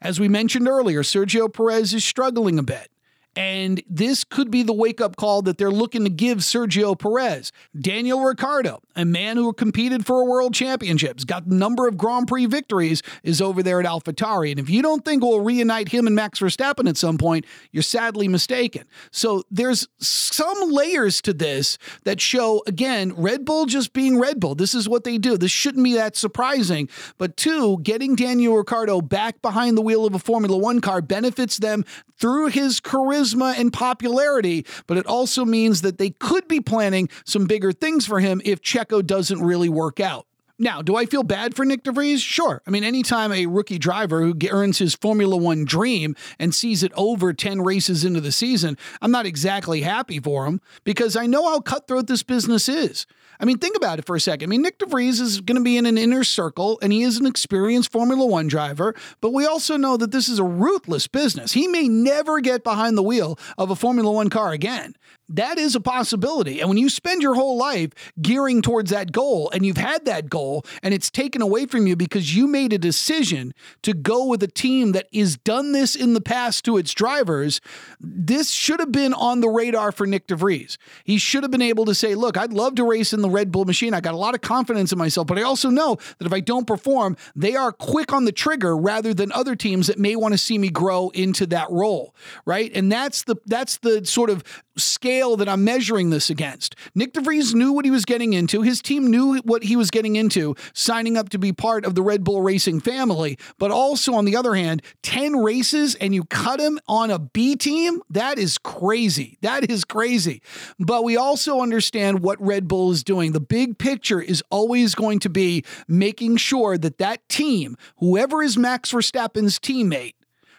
As 0.02 0.20
we 0.20 0.28
mentioned 0.28 0.68
earlier, 0.68 1.02
Sergio 1.02 1.50
Perez 1.50 1.94
is 1.94 2.04
struggling 2.04 2.58
a 2.58 2.62
bit. 2.62 2.90
And 3.36 3.82
this 3.88 4.24
could 4.24 4.50
be 4.50 4.62
the 4.62 4.72
wake 4.72 4.98
up 4.98 5.16
call 5.16 5.42
that 5.42 5.58
they're 5.58 5.70
looking 5.70 6.04
to 6.04 6.10
give 6.10 6.38
Sergio 6.38 6.98
Perez. 6.98 7.52
Daniel 7.78 8.22
Ricciardo, 8.22 8.80
a 8.96 9.04
man 9.04 9.36
who 9.36 9.52
competed 9.52 10.06
for 10.06 10.22
a 10.22 10.24
world 10.24 10.54
championships, 10.54 11.24
got 11.24 11.44
a 11.44 11.54
number 11.54 11.86
of 11.86 11.98
Grand 11.98 12.28
Prix 12.28 12.46
victories, 12.46 13.02
is 13.22 13.42
over 13.42 13.62
there 13.62 13.78
at 13.78 13.84
AlphaTauri. 13.84 14.52
And 14.52 14.58
if 14.58 14.70
you 14.70 14.80
don't 14.80 15.04
think 15.04 15.22
we'll 15.22 15.40
reunite 15.40 15.88
him 15.88 16.06
and 16.06 16.16
Max 16.16 16.40
Verstappen 16.40 16.88
at 16.88 16.96
some 16.96 17.18
point, 17.18 17.44
you're 17.72 17.82
sadly 17.82 18.26
mistaken. 18.26 18.84
So 19.10 19.42
there's 19.50 19.86
some 19.98 20.70
layers 20.70 21.20
to 21.22 21.34
this 21.34 21.76
that 22.04 22.22
show, 22.22 22.62
again, 22.66 23.12
Red 23.16 23.44
Bull 23.44 23.66
just 23.66 23.92
being 23.92 24.18
Red 24.18 24.40
Bull. 24.40 24.54
This 24.54 24.74
is 24.74 24.88
what 24.88 25.04
they 25.04 25.18
do. 25.18 25.36
This 25.36 25.50
shouldn't 25.50 25.84
be 25.84 25.92
that 25.92 26.16
surprising. 26.16 26.88
But 27.18 27.36
two, 27.36 27.80
getting 27.82 28.16
Daniel 28.16 28.56
Ricciardo 28.56 29.02
back 29.02 29.42
behind 29.42 29.76
the 29.76 29.82
wheel 29.82 30.06
of 30.06 30.14
a 30.14 30.18
Formula 30.18 30.56
One 30.56 30.80
car 30.80 31.02
benefits 31.02 31.58
them 31.58 31.84
through 32.18 32.46
his 32.46 32.80
charisma 32.80 33.25
and 33.34 33.72
popularity, 33.72 34.66
but 34.86 34.96
it 34.96 35.06
also 35.06 35.44
means 35.44 35.82
that 35.82 35.98
they 35.98 36.10
could 36.10 36.46
be 36.48 36.60
planning 36.60 37.08
some 37.24 37.46
bigger 37.46 37.72
things 37.72 38.06
for 38.06 38.20
him 38.20 38.40
if 38.44 38.60
Checo 38.60 39.04
doesn't 39.04 39.42
really 39.42 39.68
work 39.68 40.00
out. 40.00 40.26
Now, 40.58 40.80
do 40.80 40.96
I 40.96 41.04
feel 41.04 41.22
bad 41.22 41.54
for 41.54 41.66
Nyck 41.66 41.82
de 41.82 41.92
Vries? 41.92 42.22
Sure. 42.22 42.62
I 42.66 42.70
mean, 42.70 42.82
anytime 42.82 43.30
a 43.30 43.44
rookie 43.44 43.78
driver 43.78 44.22
who 44.22 44.34
earns 44.48 44.78
his 44.78 44.94
Formula 44.94 45.36
One 45.36 45.66
dream 45.66 46.16
and 46.38 46.54
sees 46.54 46.82
it 46.82 46.92
over 46.96 47.34
10 47.34 47.60
races 47.60 48.06
into 48.06 48.22
the 48.22 48.32
season, 48.32 48.78
I'm 49.02 49.10
not 49.10 49.26
exactly 49.26 49.82
happy 49.82 50.18
for 50.18 50.46
him 50.46 50.62
because 50.82 51.14
I 51.14 51.26
know 51.26 51.46
how 51.46 51.60
cutthroat 51.60 52.06
this 52.06 52.22
business 52.22 52.70
is. 52.70 53.06
I 53.40 53.44
mean, 53.44 53.58
think 53.58 53.76
about 53.76 53.98
it 53.98 54.06
for 54.06 54.16
a 54.16 54.20
second. 54.20 54.48
I 54.48 54.50
mean, 54.50 54.64
Nyck 54.64 54.78
de 54.78 54.86
Vries 54.86 55.20
is 55.20 55.40
going 55.40 55.56
to 55.56 55.64
be 55.64 55.76
in 55.76 55.86
an 55.86 55.98
inner 55.98 56.24
circle 56.24 56.78
and 56.82 56.92
he 56.92 57.02
is 57.02 57.18
an 57.18 57.26
experienced 57.26 57.92
Formula 57.92 58.24
One 58.26 58.48
driver, 58.48 58.94
but 59.20 59.32
we 59.32 59.46
also 59.46 59.76
know 59.76 59.96
that 59.96 60.12
this 60.12 60.28
is 60.28 60.38
a 60.38 60.44
ruthless 60.44 61.06
business. 61.06 61.52
He 61.52 61.68
may 61.68 61.88
never 61.88 62.40
get 62.40 62.64
behind 62.64 62.96
the 62.96 63.02
wheel 63.02 63.38
of 63.58 63.70
a 63.70 63.76
Formula 63.76 64.10
One 64.10 64.30
car 64.30 64.52
again. 64.52 64.94
That 65.28 65.58
is 65.58 65.74
a 65.74 65.80
possibility. 65.80 66.60
And 66.60 66.68
when 66.68 66.78
you 66.78 66.88
spend 66.88 67.20
your 67.20 67.34
whole 67.34 67.56
life 67.56 67.90
gearing 68.22 68.62
towards 68.62 68.90
that 68.90 69.10
goal 69.10 69.50
and 69.52 69.66
you've 69.66 69.76
had 69.76 70.04
that 70.04 70.30
goal 70.30 70.64
and 70.82 70.94
it's 70.94 71.10
taken 71.10 71.42
away 71.42 71.66
from 71.66 71.86
you 71.86 71.96
because 71.96 72.36
you 72.36 72.46
made 72.46 72.72
a 72.72 72.78
decision 72.78 73.52
to 73.82 73.92
go 73.92 74.26
with 74.26 74.42
a 74.42 74.48
team 74.48 74.92
that 74.92 75.08
has 75.12 75.36
done 75.36 75.72
this 75.72 75.96
in 75.96 76.14
the 76.14 76.20
past 76.20 76.64
to 76.66 76.76
its 76.76 76.94
drivers, 76.94 77.60
this 78.00 78.50
should 78.50 78.78
have 78.78 78.92
been 78.92 79.12
on 79.14 79.40
the 79.40 79.48
radar 79.48 79.90
for 79.90 80.06
Nyck 80.06 80.28
de 80.28 80.36
Vries. 80.36 80.78
He 81.02 81.18
should 81.18 81.42
have 81.42 81.50
been 81.50 81.62
able 81.62 81.86
to 81.86 81.94
say, 81.94 82.14
look, 82.14 82.36
I'd 82.36 82.52
love 82.52 82.76
to 82.76 82.84
race 82.84 83.12
in 83.12 83.22
the 83.22 83.30
Red 83.30 83.50
Bull 83.50 83.64
machine. 83.64 83.94
I 83.94 84.00
got 84.00 84.14
a 84.14 84.18
lot 84.18 84.34
of 84.34 84.42
confidence 84.42 84.92
in 84.92 84.98
myself, 84.98 85.26
but 85.26 85.38
I 85.38 85.42
also 85.42 85.70
know 85.70 85.96
that 86.18 86.26
if 86.26 86.32
I 86.32 86.40
don't 86.40 86.66
perform, 86.66 87.16
they 87.34 87.56
are 87.56 87.72
quick 87.72 88.12
on 88.12 88.26
the 88.26 88.32
trigger 88.32 88.76
rather 88.76 89.12
than 89.12 89.32
other 89.32 89.56
teams 89.56 89.88
that 89.88 89.98
may 89.98 90.14
want 90.14 90.34
to 90.34 90.38
see 90.38 90.56
me 90.56 90.68
grow 90.68 91.08
into 91.10 91.46
that 91.46 91.68
role, 91.70 92.14
right? 92.44 92.70
And 92.74 92.92
that's 92.92 93.24
the 93.24 93.36
that's 93.46 93.78
the 93.78 94.04
sort 94.04 94.30
of 94.30 94.44
scale 94.76 95.36
that 95.36 95.48
I'm 95.48 95.64
measuring 95.64 96.10
this 96.10 96.30
against. 96.30 96.76
Nyck 96.96 97.12
de 97.12 97.20
Vries 97.20 97.54
knew 97.54 97.72
what 97.72 97.84
he 97.84 97.90
was 97.90 98.04
getting 98.04 98.32
into. 98.32 98.62
His 98.62 98.80
team 98.80 99.10
knew 99.10 99.38
what 99.38 99.64
he 99.64 99.76
was 99.76 99.90
getting 99.90 100.16
into, 100.16 100.54
signing 100.74 101.16
up 101.16 101.30
to 101.30 101.38
be 101.38 101.52
part 101.52 101.84
of 101.84 101.94
the 101.94 102.02
Red 102.02 102.24
Bull 102.24 102.42
Racing 102.42 102.80
family. 102.80 103.38
But 103.58 103.70
also, 103.70 104.14
on 104.14 104.24
the 104.24 104.36
other 104.36 104.54
hand, 104.54 104.82
10 105.02 105.36
races 105.36 105.94
and 105.96 106.14
you 106.14 106.24
cut 106.24 106.60
him 106.60 106.78
on 106.88 107.10
a 107.10 107.18
B 107.18 107.56
team? 107.56 108.02
That 108.10 108.38
is 108.38 108.58
crazy. 108.58 109.38
That 109.40 109.70
is 109.70 109.84
crazy. 109.84 110.42
But 110.78 111.04
we 111.04 111.16
also 111.16 111.60
understand 111.60 112.20
what 112.20 112.40
Red 112.40 112.68
Bull 112.68 112.90
is 112.90 113.04
doing. 113.04 113.32
The 113.32 113.40
big 113.40 113.78
picture 113.78 114.20
is 114.20 114.42
always 114.50 114.94
going 114.94 115.20
to 115.20 115.30
be 115.30 115.64
making 115.88 116.36
sure 116.36 116.76
that 116.78 116.98
that 116.98 117.28
team, 117.28 117.76
whoever 117.98 118.42
is 118.42 118.56
Max 118.56 118.92
Verstappen's 118.92 119.58
teammate, 119.58 120.14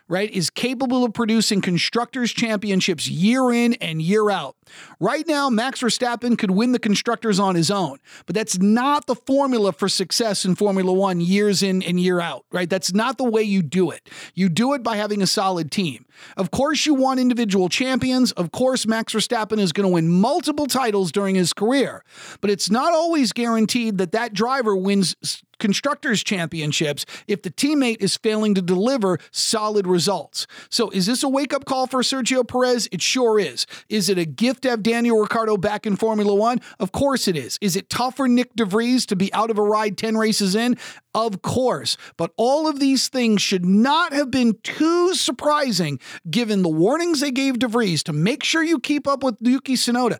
right, 0.08 0.32
is 0.32 0.50
capable 0.50 1.04
of 1.04 1.14
producing 1.14 1.62
constructors' 1.62 2.32
championships 2.32 3.08
year 3.08 3.52
in 3.52 3.74
and 3.76 4.02
year 4.02 4.30
out. 4.30 4.56
Right 5.00 5.28
now, 5.28 5.50
Max 5.50 5.82
Verstappen 5.82 6.38
could 6.38 6.52
win 6.52 6.72
the 6.72 6.80
constructors 6.80 7.40
on 7.40 7.56
his 7.56 7.72
own, 7.72 8.00
but 8.26 8.36
that's 8.36 8.60
not 8.60 9.08
the 9.08 9.16
formula 9.16 9.72
for 9.72 9.88
success 9.90 10.46
in 10.46 10.56
Formula 10.56 10.92
One 10.92 11.22
years 11.22 11.64
in 11.64 11.82
and 11.84 12.00
year 12.00 12.20
out, 12.20 12.46
right? 12.52 12.70
That's 12.70 12.94
not 12.94 13.18
the 13.18 13.30
way 13.30 13.44
you 13.44 13.62
do 13.62 13.92
it. 13.92 14.10
You 14.34 14.50
do 14.50 14.74
it 14.74 14.84
by 14.84 14.98
having 14.98 15.22
a 15.22 15.28
solid 15.28 15.72
team. 15.72 16.06
Of 16.36 16.52
course, 16.52 16.86
you 16.86 16.94
want 16.94 17.20
individual 17.20 17.70
champions. 17.70 18.32
Of 18.34 18.52
course, 18.52 18.88
Max 18.88 19.14
Verstappen 19.14 19.60
is 19.60 19.72
going 19.72 19.88
to 19.88 19.94
win 19.94 20.10
multiple 20.10 20.68
titles 20.68 21.12
during 21.12 21.36
his 21.36 21.54
career, 21.54 22.04
but 22.42 22.50
it's 22.50 22.70
not 22.70 22.94
always 22.94 23.32
guaranteed 23.34 23.98
that 24.00 24.12
that 24.12 24.34
driver 24.34 24.76
wins 24.76 25.16
constructors 25.60 26.24
championships 26.24 27.06
if 27.28 27.42
the 27.42 27.50
teammate 27.52 28.02
is 28.02 28.18
failing 28.18 28.54
to 28.56 28.62
deliver 28.62 29.20
solid 29.32 29.88
results. 29.88 30.48
So 30.70 30.90
is 30.90 31.06
this 31.06 31.24
a 31.24 31.30
wake 31.30 31.54
up 31.54 31.66
call 31.66 31.88
for 31.88 32.02
Sergio 32.02 32.48
Perez? 32.48 32.88
It 32.92 33.02
sure 33.02 33.40
is. 33.40 33.66
Is 33.90 34.10
it 34.10 34.18
a 34.18 34.26
gift 34.26 34.64
to 34.64 34.70
have 34.70 34.84
Daniel 34.84 35.20
Ricciardo 35.20 35.58
back 35.58 35.86
in 35.86 35.96
Formula 35.96 36.34
One? 36.34 36.60
Of 36.80 36.92
course 36.92 37.28
it 37.28 37.36
is. 37.36 37.58
Is 37.62 37.76
it 37.76 37.90
tough 37.90 38.18
for 38.18 38.28
Nyck 38.28 38.56
de 38.56 38.66
Vries 38.66 39.06
to 39.08 39.16
be 39.16 39.34
out 39.34 39.50
of 39.50 39.58
a 39.58 39.64
ride 39.64 39.98
10 39.98 40.18
races 40.18 40.56
in? 40.56 40.78
Of 41.14 41.42
course. 41.42 41.98
But 42.16 42.32
all 42.38 42.68
of 42.68 42.80
these 42.80 43.08
things 43.08 43.42
should 43.42 43.66
not 43.66 44.14
have 44.14 44.30
been 44.30 44.58
too 44.64 45.16
surprising 45.16 46.00
given 46.30 46.62
the 46.62 46.70
warnings 46.70 47.20
they 47.20 47.32
gave 47.32 47.60
de 47.60 47.68
Vries 47.68 48.04
to 48.04 48.14
make 48.14 48.44
sure 48.44 48.64
you 48.64 48.80
keep 48.80 49.08
up 49.08 49.24
with 49.24 49.38
Yuki 49.42 49.74
Tsunoda. 49.74 50.20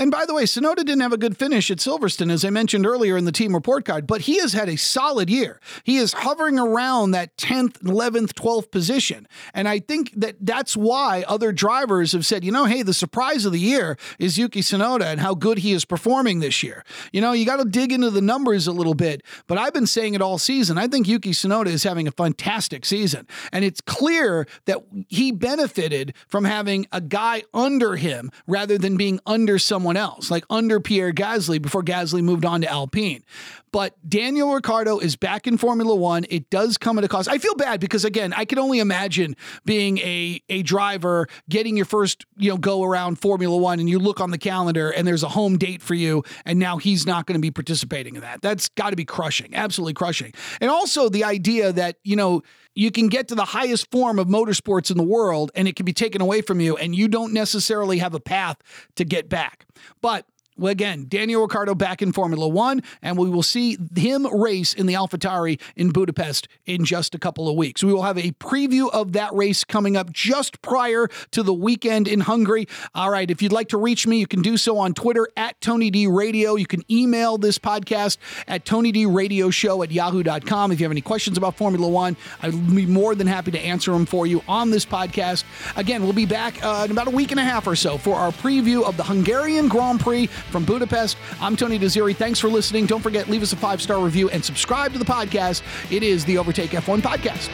And 0.00 0.10
by 0.10 0.24
the 0.24 0.32
way, 0.32 0.44
Tsunoda 0.44 0.76
didn't 0.76 1.00
have 1.00 1.12
a 1.12 1.18
good 1.18 1.36
finish 1.36 1.70
at 1.70 1.76
Silverstone, 1.76 2.32
as 2.32 2.42
I 2.42 2.48
mentioned 2.48 2.86
earlier 2.86 3.18
in 3.18 3.26
the 3.26 3.32
team 3.32 3.52
report 3.52 3.84
card, 3.84 4.06
but 4.06 4.22
he 4.22 4.40
has 4.40 4.54
had 4.54 4.66
a 4.66 4.76
solid 4.76 5.28
year. 5.28 5.60
He 5.84 5.98
is 5.98 6.14
hovering 6.14 6.58
around 6.58 7.10
that 7.10 7.36
10th, 7.36 7.82
11th, 7.82 8.32
12th 8.32 8.70
position. 8.70 9.28
And 9.52 9.68
I 9.68 9.78
think 9.78 10.12
that 10.16 10.36
that's 10.40 10.74
why 10.74 11.22
other 11.28 11.52
drivers 11.52 12.12
have 12.12 12.24
said, 12.24 12.46
you 12.46 12.50
know, 12.50 12.64
hey, 12.64 12.82
the 12.82 12.94
surprise 12.94 13.44
of 13.44 13.52
the 13.52 13.60
year 13.60 13.98
is 14.18 14.38
Yuki 14.38 14.62
Tsunoda 14.62 15.04
and 15.04 15.20
how 15.20 15.34
good 15.34 15.58
he 15.58 15.72
is 15.72 15.84
performing 15.84 16.40
this 16.40 16.62
year. 16.62 16.82
You 17.12 17.20
know, 17.20 17.32
you 17.32 17.44
got 17.44 17.58
to 17.58 17.66
dig 17.66 17.92
into 17.92 18.08
the 18.08 18.22
numbers 18.22 18.66
a 18.66 18.72
little 18.72 18.94
bit, 18.94 19.22
but 19.48 19.58
I've 19.58 19.74
been 19.74 19.86
saying 19.86 20.14
it 20.14 20.22
all 20.22 20.38
season. 20.38 20.78
I 20.78 20.88
think 20.88 21.08
Yuki 21.08 21.32
Tsunoda 21.32 21.66
is 21.66 21.82
having 21.82 22.08
a 22.08 22.12
fantastic 22.12 22.86
season. 22.86 23.26
And 23.52 23.66
it's 23.66 23.82
clear 23.82 24.46
that 24.64 24.78
he 25.08 25.30
benefited 25.30 26.14
from 26.26 26.46
having 26.46 26.86
a 26.90 27.02
guy 27.02 27.42
under 27.52 27.96
him 27.96 28.30
rather 28.46 28.78
than 28.78 28.96
being 28.96 29.20
under 29.26 29.58
someone 29.58 29.89
someone 29.90 29.96
else, 29.96 30.30
like 30.30 30.44
under 30.50 30.78
Pierre 30.78 31.12
Gasly 31.12 31.60
before 31.60 31.82
Gasly 31.82 32.22
moved 32.22 32.44
on 32.44 32.60
to 32.60 32.70
Alpine. 32.70 33.24
But 33.72 33.94
Daniel 34.08 34.52
Ricciardo 34.52 34.98
is 34.98 35.16
back 35.16 35.46
in 35.46 35.56
Formula 35.56 35.94
One. 35.94 36.26
It 36.28 36.50
does 36.50 36.76
come 36.76 36.98
at 36.98 37.04
a 37.04 37.08
cost. 37.08 37.28
I 37.28 37.38
feel 37.38 37.54
bad 37.54 37.80
because 37.80 38.04
again, 38.04 38.32
I 38.32 38.44
can 38.44 38.58
only 38.58 38.80
imagine 38.80 39.36
being 39.64 39.98
a 39.98 40.40
a 40.48 40.62
driver 40.62 41.28
getting 41.48 41.76
your 41.76 41.86
first 41.86 42.24
you 42.36 42.50
know 42.50 42.56
go 42.56 42.82
around 42.82 43.20
Formula 43.20 43.56
One, 43.56 43.78
and 43.78 43.88
you 43.88 43.98
look 43.98 44.20
on 44.20 44.30
the 44.30 44.38
calendar 44.38 44.90
and 44.90 45.06
there's 45.06 45.22
a 45.22 45.28
home 45.28 45.56
date 45.56 45.82
for 45.82 45.94
you, 45.94 46.24
and 46.44 46.58
now 46.58 46.78
he's 46.78 47.06
not 47.06 47.26
going 47.26 47.38
to 47.38 47.42
be 47.42 47.50
participating 47.50 48.16
in 48.16 48.22
that. 48.22 48.42
That's 48.42 48.68
got 48.70 48.90
to 48.90 48.96
be 48.96 49.04
crushing, 49.04 49.54
absolutely 49.54 49.94
crushing. 49.94 50.32
And 50.60 50.70
also 50.70 51.08
the 51.08 51.24
idea 51.24 51.72
that 51.72 51.96
you 52.02 52.16
know 52.16 52.42
you 52.80 52.90
can 52.90 53.08
get 53.08 53.28
to 53.28 53.34
the 53.34 53.44
highest 53.44 53.90
form 53.90 54.18
of 54.18 54.26
motorsports 54.26 54.90
in 54.90 54.96
the 54.96 55.02
world 55.02 55.52
and 55.54 55.68
it 55.68 55.76
can 55.76 55.84
be 55.84 55.92
taken 55.92 56.22
away 56.22 56.40
from 56.40 56.60
you 56.60 56.78
and 56.78 56.94
you 56.94 57.08
don't 57.08 57.30
necessarily 57.30 57.98
have 57.98 58.14
a 58.14 58.20
path 58.20 58.56
to 58.96 59.04
get 59.04 59.28
back. 59.28 59.66
But 60.00 60.24
again, 60.68 61.06
Daniel 61.08 61.42
Ricciardo 61.42 61.74
back 61.74 62.02
in 62.02 62.12
Formula 62.12 62.48
One, 62.48 62.82
and 63.02 63.16
we 63.16 63.28
will 63.28 63.42
see 63.42 63.78
him 63.96 64.26
race 64.26 64.74
in 64.74 64.86
the 64.86 64.94
AlphaTauri 64.94 65.60
in 65.76 65.90
Budapest 65.90 66.48
in 66.66 66.84
just 66.84 67.14
a 67.14 67.18
couple 67.18 67.48
of 67.48 67.56
weeks. 67.56 67.82
We 67.82 67.92
will 67.92 68.02
have 68.02 68.18
a 68.18 68.32
preview 68.32 68.90
of 68.90 69.12
that 69.12 69.32
race 69.34 69.64
coming 69.64 69.96
up 69.96 70.12
just 70.12 70.62
prior 70.62 71.08
to 71.32 71.42
the 71.42 71.54
weekend 71.54 72.08
in 72.08 72.20
Hungary. 72.20 72.66
All 72.94 73.10
right, 73.10 73.30
if 73.30 73.42
you'd 73.42 73.52
like 73.52 73.68
to 73.68 73.78
reach 73.78 74.06
me, 74.06 74.18
you 74.18 74.26
can 74.26 74.42
do 74.42 74.56
so 74.56 74.78
on 74.78 74.94
Twitter 74.94 75.28
at 75.36 75.60
Tony 75.60 75.90
D 75.90 76.06
Radio. 76.06 76.56
You 76.56 76.66
can 76.66 76.82
email 76.90 77.38
this 77.38 77.58
podcast 77.58 78.18
at 78.46 78.64
Tony 78.64 78.92
D 78.92 79.06
Radio 79.06 79.50
Show 79.50 79.82
at 79.82 79.90
yahoo.com. 79.90 80.72
If 80.72 80.80
you 80.80 80.84
have 80.84 80.92
any 80.92 81.00
questions 81.00 81.38
about 81.38 81.56
Formula 81.56 81.88
One, 81.88 82.16
I'd 82.42 82.74
be 82.74 82.86
more 82.86 83.14
than 83.14 83.26
happy 83.26 83.50
to 83.52 83.60
answer 83.60 83.92
them 83.92 84.06
for 84.06 84.26
you 84.26 84.42
on 84.48 84.70
this 84.70 84.84
podcast. 84.84 85.44
Again, 85.76 86.02
we'll 86.02 86.12
be 86.12 86.26
back 86.26 86.62
uh, 86.64 86.82
in 86.84 86.90
about 86.90 87.06
a 87.06 87.10
week 87.10 87.30
and 87.30 87.40
a 87.40 87.44
half 87.44 87.66
or 87.66 87.76
so 87.76 87.98
for 87.98 88.16
our 88.16 88.30
preview 88.32 88.84
of 88.84 88.96
the 88.96 89.04
Hungarian 89.04 89.68
Grand 89.68 90.00
Prix 90.00 90.26
from 90.50 90.64
Budapest. 90.64 91.16
I'm 91.40 91.56
Tony 91.56 91.78
Desiri. 91.78 92.14
Thanks 92.14 92.38
for 92.38 92.48
listening. 92.48 92.86
Don't 92.86 93.00
forget, 93.00 93.28
leave 93.28 93.42
us 93.42 93.52
a 93.52 93.56
five 93.56 93.80
star 93.80 94.02
review 94.04 94.28
and 94.30 94.44
subscribe 94.44 94.92
to 94.92 94.98
the 94.98 95.04
podcast. 95.04 95.62
It 95.90 96.02
is 96.02 96.24
the 96.24 96.38
Overtake 96.38 96.70
F1 96.70 97.00
podcast. 97.00 97.50